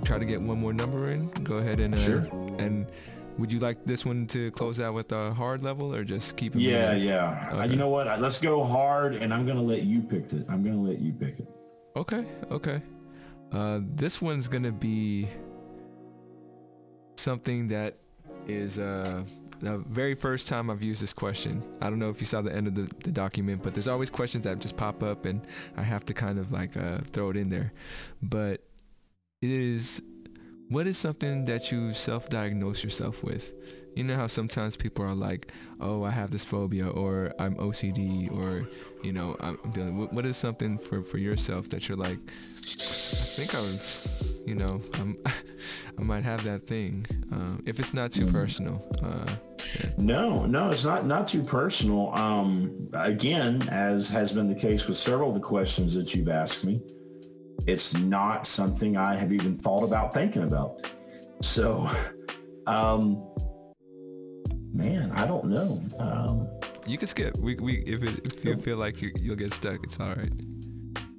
[0.04, 1.28] try to get one more number in.
[1.42, 2.28] Go ahead and uh, sure.
[2.58, 2.86] and
[3.38, 6.54] would you like this one to close out with a hard level or just keep
[6.54, 6.60] it?
[6.60, 7.08] Yeah, moving?
[7.08, 7.48] yeah.
[7.52, 7.60] Okay.
[7.60, 8.20] Uh, you know what?
[8.20, 10.44] Let's go hard, and I'm gonna let you pick it.
[10.48, 11.48] I'm gonna let you pick it.
[11.96, 12.82] Okay, okay.
[13.52, 15.28] Uh, this one's gonna be
[17.16, 17.96] something that
[18.46, 19.24] is uh,
[19.60, 21.62] the very first time I've used this question.
[21.80, 24.10] I don't know if you saw the end of the, the document, but there's always
[24.10, 25.40] questions that just pop up, and
[25.76, 27.72] I have to kind of like uh, throw it in there.
[28.22, 28.62] But
[29.42, 30.02] it is
[30.68, 33.52] what is something that you self-diagnose yourself with?
[33.96, 35.50] You know how sometimes people are like,
[35.80, 38.68] "Oh, I have this phobia," or "I'm OCD," or
[39.02, 40.08] you know, I'm doing.
[40.14, 43.80] What is something for for yourself that you're like, I think I'm,
[44.46, 45.16] you know, I'm,
[45.98, 47.06] I might have that thing.
[47.32, 48.84] Um, if it's not too personal.
[49.02, 49.26] Uh,
[49.78, 49.90] yeah.
[49.98, 52.12] No, no, it's not not too personal.
[52.14, 56.64] Um, again, as has been the case with several of the questions that you've asked
[56.64, 56.80] me,
[57.66, 60.86] it's not something I have even thought about thinking about.
[61.42, 61.90] So,
[62.66, 63.26] um,
[64.72, 65.80] man, I don't know.
[65.98, 66.48] Um,
[66.86, 67.36] you can skip.
[67.38, 70.32] We, we if, it, if you feel like you, you'll get stuck, it's all right.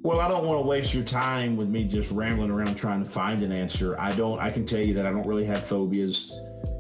[0.04, 3.10] Well, I don't want to waste your time with me just rambling around trying to
[3.10, 4.00] find an answer.
[4.00, 4.40] I don't.
[4.40, 6.36] I can tell you that I don't really have phobias.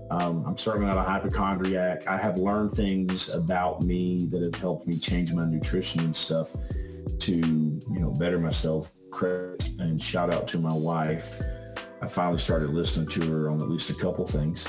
[0.09, 2.07] Um, I'm certainly not a hypochondriac.
[2.07, 6.55] I have learned things about me that have helped me change my nutrition and stuff
[7.19, 8.91] to, you know, better myself.
[9.11, 11.41] Credit and shout out to my wife.
[12.01, 14.67] I finally started listening to her on at least a couple things.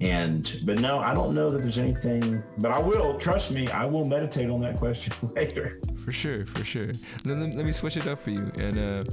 [0.00, 3.84] And, but no, I don't know that there's anything, but I will, trust me, I
[3.84, 5.80] will meditate on that question later.
[6.04, 6.92] For sure, for sure.
[7.26, 8.50] Let, let, let me switch it up for you.
[8.58, 9.04] And uh,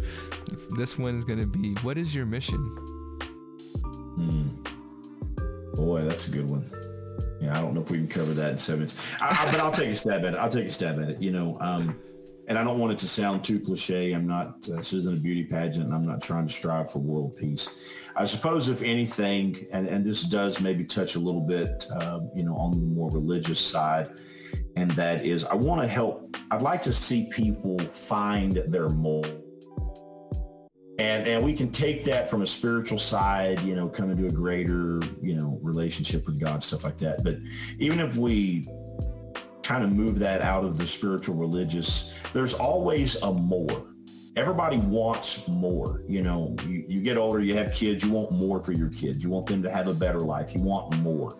[0.78, 2.60] this one is going to be, what is your mission?
[4.16, 4.50] Hmm.
[5.74, 6.70] Boy, that's a good one.
[7.42, 9.60] Yeah, I don't know if we can cover that in seven minutes, I, I, but
[9.60, 10.38] I'll take a stab at it.
[10.38, 11.22] I'll take a stab at it.
[11.22, 12.00] You know, um,
[12.48, 14.12] and I don't want it to sound too cliche.
[14.14, 17.00] I'm not, uh, this isn't a beauty pageant and I'm not trying to strive for
[17.00, 18.10] world peace.
[18.16, 22.44] I suppose if anything, and, and this does maybe touch a little bit, uh, you
[22.44, 24.10] know, on the more religious side,
[24.76, 29.42] and that is I want to help, I'd like to see people find their mold.
[30.98, 34.32] And, and we can take that from a spiritual side, you know, coming to a
[34.32, 37.22] greater, you know, relationship with God, stuff like that.
[37.22, 37.36] But
[37.80, 38.66] even if we
[39.66, 43.88] kind of move that out of the spiritual religious, there's always a more.
[44.36, 46.04] Everybody wants more.
[46.08, 49.24] You know, you, you get older, you have kids, you want more for your kids.
[49.24, 50.54] You want them to have a better life.
[50.54, 51.38] You want more.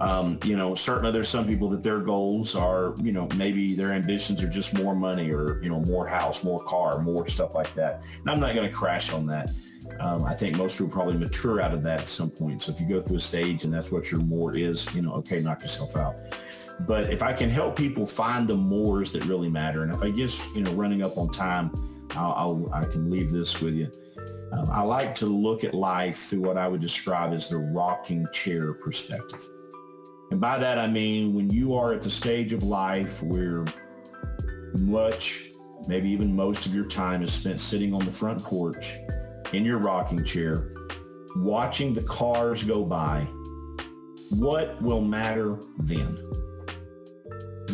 [0.00, 3.92] Um, you know, certainly there's some people that their goals are, you know, maybe their
[3.92, 7.72] ambitions are just more money or, you know, more house, more car, more stuff like
[7.74, 8.06] that.
[8.20, 9.50] And I'm not going to crash on that.
[10.00, 12.62] Um, I think most people probably mature out of that at some point.
[12.62, 15.12] So if you go through a stage and that's what your more is, you know,
[15.14, 16.16] okay, knock yourself out.
[16.86, 20.10] But if I can help people find the mores that really matter, and if I
[20.10, 21.72] just, you know, running up on time,
[22.16, 23.90] I'll, I'll i can leave this with you.
[24.52, 28.26] Um, I like to look at life through what I would describe as the rocking
[28.32, 29.46] chair perspective.
[30.30, 33.64] And by that, I mean when you are at the stage of life where
[34.78, 35.50] much,
[35.86, 38.96] maybe even most of your time is spent sitting on the front porch
[39.52, 40.72] in your rocking chair,
[41.36, 43.26] watching the cars go by,
[44.30, 46.18] what will matter then?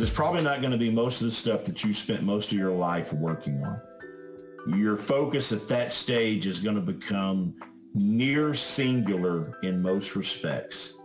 [0.00, 2.58] It's probably not going to be most of the stuff that you spent most of
[2.58, 3.80] your life working on.
[4.78, 7.54] Your focus at that stage is going to become
[7.94, 10.98] near singular in most respects.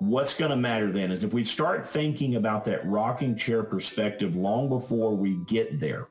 [0.00, 4.36] What's going to matter then is if we start thinking about that rocking chair perspective
[4.36, 6.08] long before we get there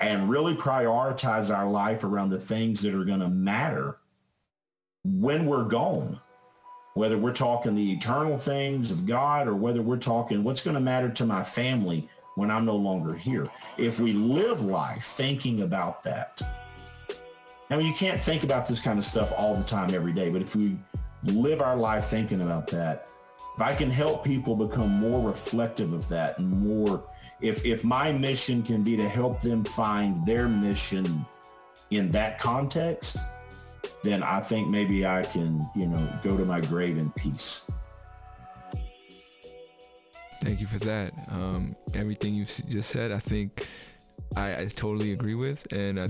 [0.00, 3.98] and really prioritize our life around the things that are going to matter
[5.04, 6.20] when we're gone
[6.94, 10.80] whether we're talking the eternal things of God or whether we're talking what's going to
[10.80, 13.48] matter to my family when I'm no longer here.
[13.78, 16.40] If we live life thinking about that,
[17.68, 20.42] now you can't think about this kind of stuff all the time every day, but
[20.42, 20.76] if we
[21.24, 23.06] live our life thinking about that,
[23.54, 27.04] if I can help people become more reflective of that and more,
[27.40, 31.24] if, if my mission can be to help them find their mission
[31.90, 33.18] in that context,
[34.02, 37.70] then I think maybe I can, you know, go to my grave in peace.
[40.42, 41.12] Thank you for that.
[41.28, 43.68] Um, everything you just said, I think
[44.36, 46.08] I, I totally agree with, and I,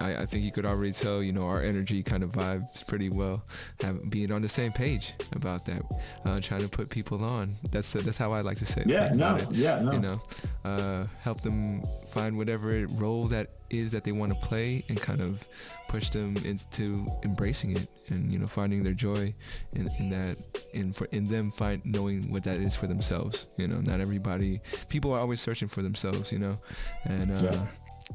[0.00, 3.08] I, I think you could already tell, you know, our energy kind of vibes pretty
[3.08, 3.44] well,
[3.82, 5.82] have, being on the same page about that,
[6.24, 7.56] uh, trying to put people on.
[7.70, 8.80] That's that's how I like to say.
[8.80, 9.92] It, yeah, no, it, yeah, no.
[9.92, 10.22] You know,
[10.64, 15.20] uh, help them find whatever role that is that they want to play and kind
[15.20, 15.46] of
[15.92, 19.34] push them into embracing it and you know finding their joy
[19.74, 20.38] in, in that
[20.72, 24.58] in for in them find knowing what that is for themselves you know not everybody
[24.88, 26.56] people are always searching for themselves you know
[27.04, 27.66] and uh, yeah.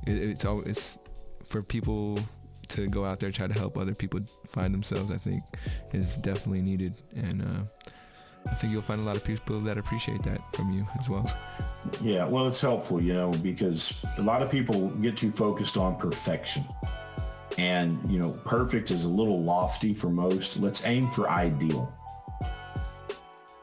[0.08, 0.98] it, it's always
[1.44, 2.18] for people
[2.68, 5.44] to go out there try to help other people find themselves i think
[5.94, 7.86] is definitely needed and uh,
[8.50, 11.30] I think you'll find a lot of people that appreciate that from you as well.
[12.02, 15.98] Yeah, well, it's helpful, you know, because a lot of people get too focused on
[15.98, 16.64] perfection.
[17.58, 20.60] And, you know, perfect is a little lofty for most.
[20.60, 21.92] Let's aim for ideal.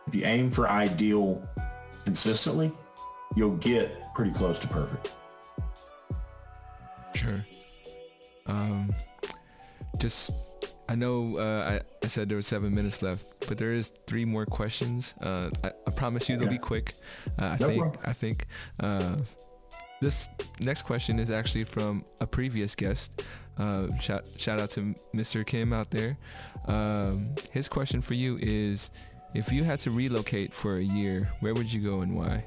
[0.07, 1.47] If you aim for ideal
[2.05, 2.73] consistently,
[3.37, 5.13] you'll get pretty close to perfect.
[7.15, 7.45] Sure.
[8.47, 8.95] Um,
[9.99, 10.33] just
[10.89, 14.25] I know uh, I, I, said there were seven minutes left, but there is three
[14.25, 15.15] more questions.
[15.21, 16.95] Uh, I, I, promise you they'll be quick.
[17.39, 18.47] Uh, I, no think, I think.
[18.81, 19.27] I uh, think.
[20.03, 20.29] this
[20.61, 23.25] next question is actually from a previous guest.
[23.59, 25.47] Uh, shout, shout out to Mr.
[25.47, 26.17] Kim out there.
[26.67, 28.91] Um, his question for you is,
[29.35, 32.45] if you had to relocate for a year, where would you go and why?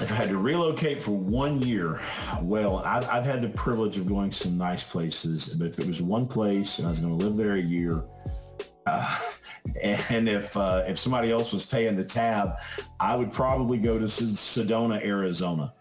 [0.00, 2.00] If I had to relocate for one year,
[2.40, 5.86] well, I've, I've, had the privilege of going to some nice places, but if it
[5.86, 8.02] was one place and I was going to live there a year,
[8.86, 9.18] uh,
[9.82, 12.54] and if uh, if somebody else was paying the tab,
[12.98, 15.72] I would probably go to Sedona, Arizona.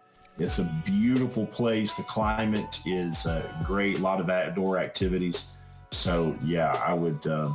[0.42, 1.96] It's a beautiful place.
[1.96, 4.00] The climate is uh, great.
[4.00, 5.58] A lot of outdoor activities.
[5.92, 7.52] So yeah, I would, uh,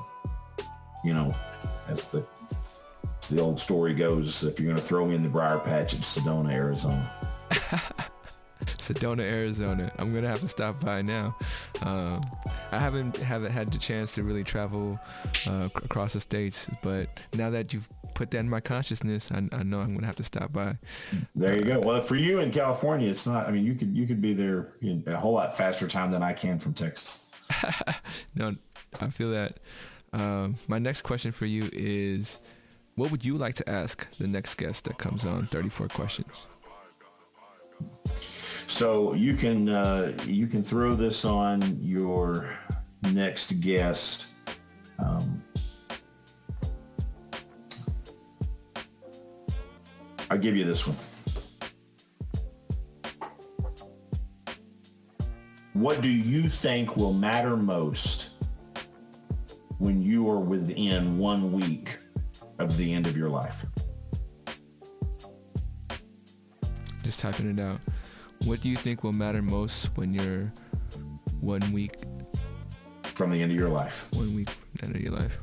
[1.05, 1.35] you know,
[1.89, 2.25] as the
[3.29, 6.17] the old story goes, if you're going to throw me in the briar patch, it's
[6.17, 7.11] Sedona, Arizona.
[8.79, 9.93] Sedona, Arizona.
[9.99, 11.37] I'm gonna have to stop by now.
[11.83, 12.21] Um,
[12.73, 14.99] I haven't haven't had the chance to really travel
[15.47, 19.63] uh, across the states, but now that you've put that in my consciousness, I, I,
[19.63, 20.77] know I'm gonna have to stop by.
[21.35, 21.81] There you go.
[21.81, 23.47] Well, for you in California, it's not.
[23.47, 26.23] I mean, you could you could be there in a whole lot faster time than
[26.23, 27.31] I can from Texas.
[28.35, 28.57] no,
[29.01, 29.59] I feel that.
[30.13, 32.41] Um, my next question for you is,
[32.95, 36.49] what would you like to ask the next guest that comes on 34 questions?
[38.67, 42.57] So you can uh, you can throw this on your
[43.13, 44.29] next guest.
[44.99, 45.43] Um,
[50.31, 50.97] I'll give you this one.
[55.73, 58.31] What do you think will matter most
[59.79, 61.99] when you are within one week
[62.59, 63.67] of the end of your life?
[67.03, 67.81] Just typing it out.
[68.45, 70.53] What do you think will matter most when you're
[71.41, 71.97] one week
[73.03, 74.09] from the end of your life?
[74.13, 75.39] One week from the end of your life.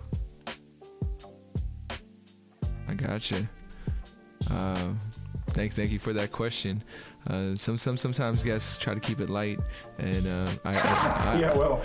[2.87, 3.49] I gotcha.
[4.51, 4.91] Uh,
[5.49, 6.83] thank thank you for that question.
[7.27, 9.59] Uh, some some sometimes guests try to keep it light,
[9.97, 11.81] and uh, I, I, I, yeah, well,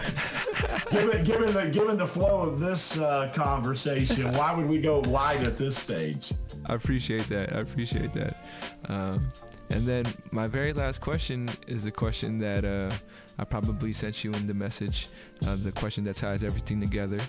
[0.90, 5.42] given given the given the flow of this uh, conversation, why would we go light
[5.42, 6.32] at this stage?
[6.66, 7.52] I appreciate that.
[7.52, 8.44] I appreciate that.
[8.86, 9.28] Um,
[9.70, 12.90] and then my very last question is the question that uh,
[13.38, 15.08] I probably sent you in the message.
[15.46, 17.20] Uh, the question that ties everything together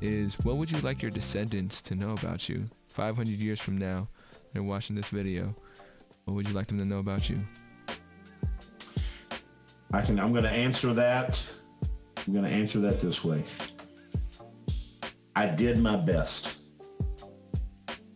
[0.00, 4.08] is what would you like your descendants to know about you 500 years from now?
[4.52, 5.54] They're watching this video.
[6.24, 7.40] What would you like them to know about you?
[9.92, 10.20] I can.
[10.20, 11.44] I'm going to answer that.
[12.26, 13.42] I'm going to answer that this way.
[15.34, 16.59] I did my best.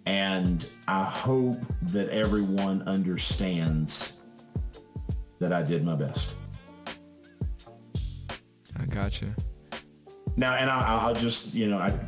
[0.07, 4.21] And I hope that everyone understands
[5.39, 6.35] that I did my best.
[8.79, 9.35] I gotcha.
[10.37, 11.99] Now, and I, will just, you know, I,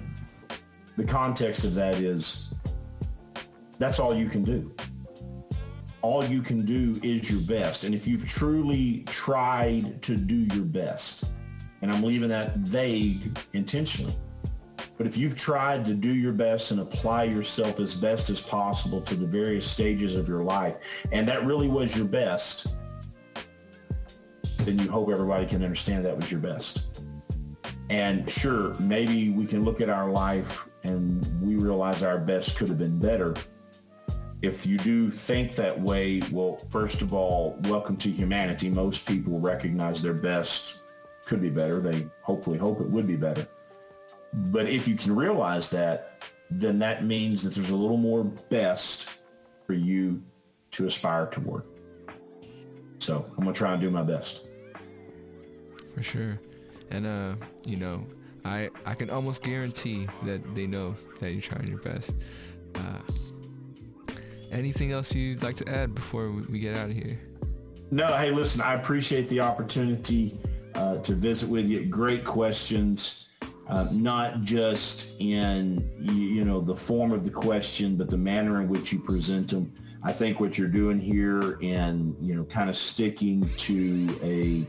[0.97, 2.53] the context of that is
[3.79, 4.75] that's all you can do.
[6.03, 7.85] All you can do is your best.
[7.85, 11.31] And if you've truly tried to do your best,
[11.83, 14.15] and I'm leaving that vague intentionally,
[14.97, 19.01] but if you've tried to do your best and apply yourself as best as possible
[19.03, 20.79] to the various stages of your life,
[21.13, 22.69] and that really was your best,
[24.59, 27.03] then you hope everybody can understand that was your best.
[27.89, 32.69] And sure, maybe we can look at our life and we realize our best could
[32.69, 33.35] have been better.
[34.43, 38.71] If you do think that way, well, first of all, welcome to humanity.
[38.71, 40.81] Most people recognize their best
[41.25, 41.81] could be better.
[41.81, 43.47] They hopefully hope it would be better.
[44.37, 49.09] But if you can realize that, then that means that there's a little more best
[49.67, 50.23] for you
[50.73, 51.65] to aspire toward.
[52.99, 54.43] So I'm going to try and do my best.
[55.95, 56.39] For sure.
[56.91, 57.35] And, uh,
[57.65, 58.07] you know,
[58.45, 62.15] I, I can almost guarantee that they know that you're trying your best.
[62.75, 62.99] Uh,
[64.53, 67.19] anything else you'd like to add before we get out of here?
[67.91, 70.39] No, hey, listen, I appreciate the opportunity
[70.75, 71.87] uh, to visit with you.
[71.87, 73.26] Great questions
[73.69, 78.69] uh, not just in you know the form of the question, but the manner in
[78.69, 79.73] which you present them.
[80.03, 84.67] I think what you're doing here and you know kind of sticking to a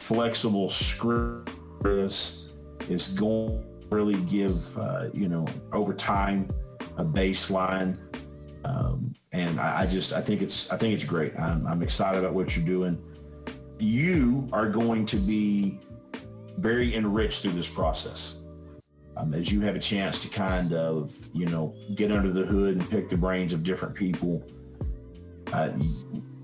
[0.00, 1.50] flexible script
[1.84, 6.48] is going to really give uh, you know over time
[6.96, 7.98] a baseline.
[8.64, 11.38] Um, and I, I, just I think it's I think it's great.
[11.38, 13.02] I'm, I'm excited about what you're doing.
[13.80, 15.78] You are going to be
[16.58, 18.40] very enriched through this process.
[19.16, 22.76] Um, as you have a chance to kind of, you know, get under the hood
[22.76, 24.44] and pick the brains of different people,
[25.52, 25.70] uh,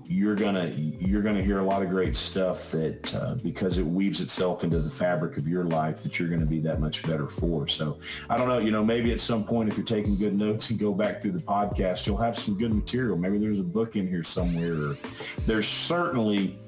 [0.07, 4.21] you're gonna you're gonna hear a lot of great stuff that uh, because it weaves
[4.21, 7.67] itself into the fabric of your life that you're gonna be that much better for.
[7.67, 7.99] So
[8.29, 10.79] I don't know, you know, maybe at some point if you're taking good notes and
[10.79, 13.17] go back through the podcast, you'll have some good material.
[13.17, 14.95] Maybe there's a book in here somewhere.
[15.47, 16.59] there's certainly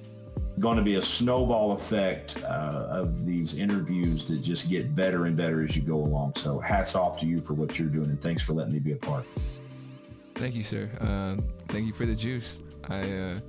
[0.59, 5.38] going to be a snowball effect uh, of these interviews that just get better and
[5.38, 6.33] better as you go along.
[6.35, 8.93] So hats off to you for what you're doing and thanks for letting me be
[8.93, 9.25] a part.
[10.35, 10.89] Thank you, sir.
[10.99, 12.61] Uh, thank you for the juice.
[12.89, 13.39] I, uh,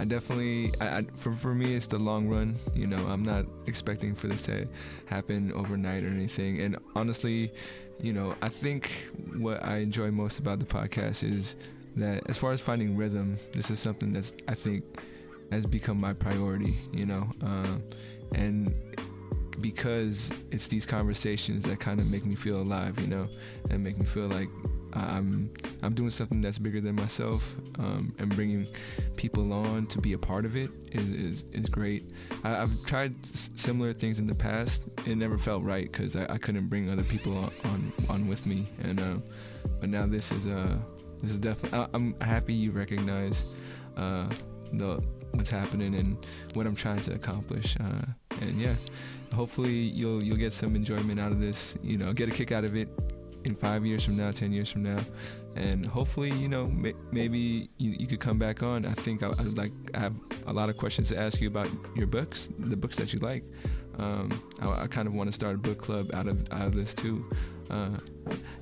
[0.00, 2.56] I definitely, I, I, for, for me, it's the long run.
[2.74, 4.66] You know, I'm not expecting for this to
[5.06, 6.60] happen overnight or anything.
[6.60, 7.52] And honestly,
[8.00, 11.56] you know, I think what I enjoy most about the podcast is
[11.96, 14.84] that as far as finding rhythm, this is something that's, I think,
[15.52, 17.30] has become my priority, you know.
[17.42, 17.82] Um,
[18.34, 18.74] and
[19.60, 23.28] because it's these conversations that kind of make me feel alive, you know,
[23.70, 24.48] and make me feel like
[24.94, 25.50] I'm
[25.82, 28.66] I'm doing something that's bigger than myself, um, and bringing
[29.16, 32.10] people on to be a part of it is is, is great.
[32.44, 34.82] I, have tried s- similar things in the past.
[35.06, 38.44] It never felt right because I, I, couldn't bring other people on on, on with
[38.46, 39.16] me, and uh,
[39.80, 40.76] but now this is uh
[41.22, 41.78] this is definitely.
[41.78, 43.46] I, am happy you recognize
[43.96, 44.26] uh,
[44.72, 46.24] the what's happening and
[46.54, 47.76] what I'm trying to accomplish.
[47.80, 48.06] Uh,
[48.40, 48.74] and yeah,
[49.34, 51.76] hopefully you'll you'll get some enjoyment out of this.
[51.82, 52.88] You know, get a kick out of it
[53.44, 55.00] in five years from now, ten years from now,
[55.56, 58.86] and hopefully you know may, maybe you, you, could come back on.
[58.86, 60.14] I think I, I like I have
[60.46, 63.44] a lot of questions to ask you about your books, the books that you like.
[63.98, 66.74] Um, I, I, kind of want to start a book club out of out of
[66.74, 67.28] this too.
[67.70, 67.90] Uh,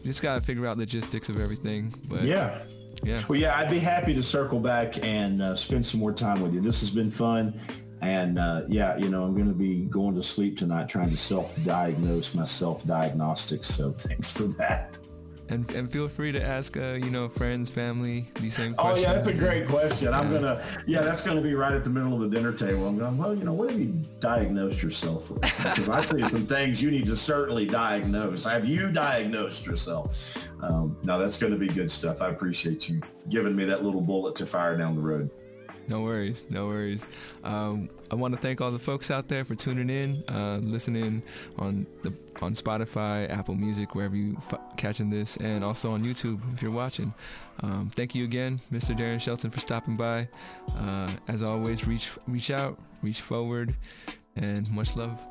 [0.04, 1.94] just gotta figure out logistics of everything.
[2.08, 2.62] But yeah,
[3.02, 3.22] yeah.
[3.28, 6.54] Well, yeah, I'd be happy to circle back and uh, spend some more time with
[6.54, 6.60] you.
[6.60, 7.58] This has been fun.
[8.02, 11.16] And uh, yeah, you know, I'm going to be going to sleep tonight trying to
[11.16, 13.66] self-diagnose my self-diagnostics.
[13.66, 14.98] So thanks for that.
[15.50, 19.04] And, and feel free to ask, uh, you know, friends, family, these same questions.
[19.04, 20.14] Oh yeah, that's a great question.
[20.14, 22.86] I'm gonna, yeah, that's gonna be right at the middle of the dinner table.
[22.86, 25.42] I'm going, well, you know, what have you diagnosed yourself with?
[25.42, 28.44] Because I see some things you need to certainly diagnose.
[28.44, 30.48] Have you diagnosed yourself?
[30.62, 32.22] Um, no, that's going to be good stuff.
[32.22, 35.30] I appreciate you giving me that little bullet to fire down the road.
[35.88, 37.04] No worries, no worries.
[37.42, 41.22] Um, I want to thank all the folks out there for tuning in, uh, listening
[41.58, 46.40] on the on Spotify, Apple Music, wherever you f- catching this, and also on YouTube
[46.52, 47.14] if you're watching.
[47.62, 48.98] Um, thank you again, Mr.
[48.98, 50.28] Darren Shelton, for stopping by.
[50.76, 53.76] Uh, as always, reach reach out, reach forward,
[54.36, 55.24] and much love.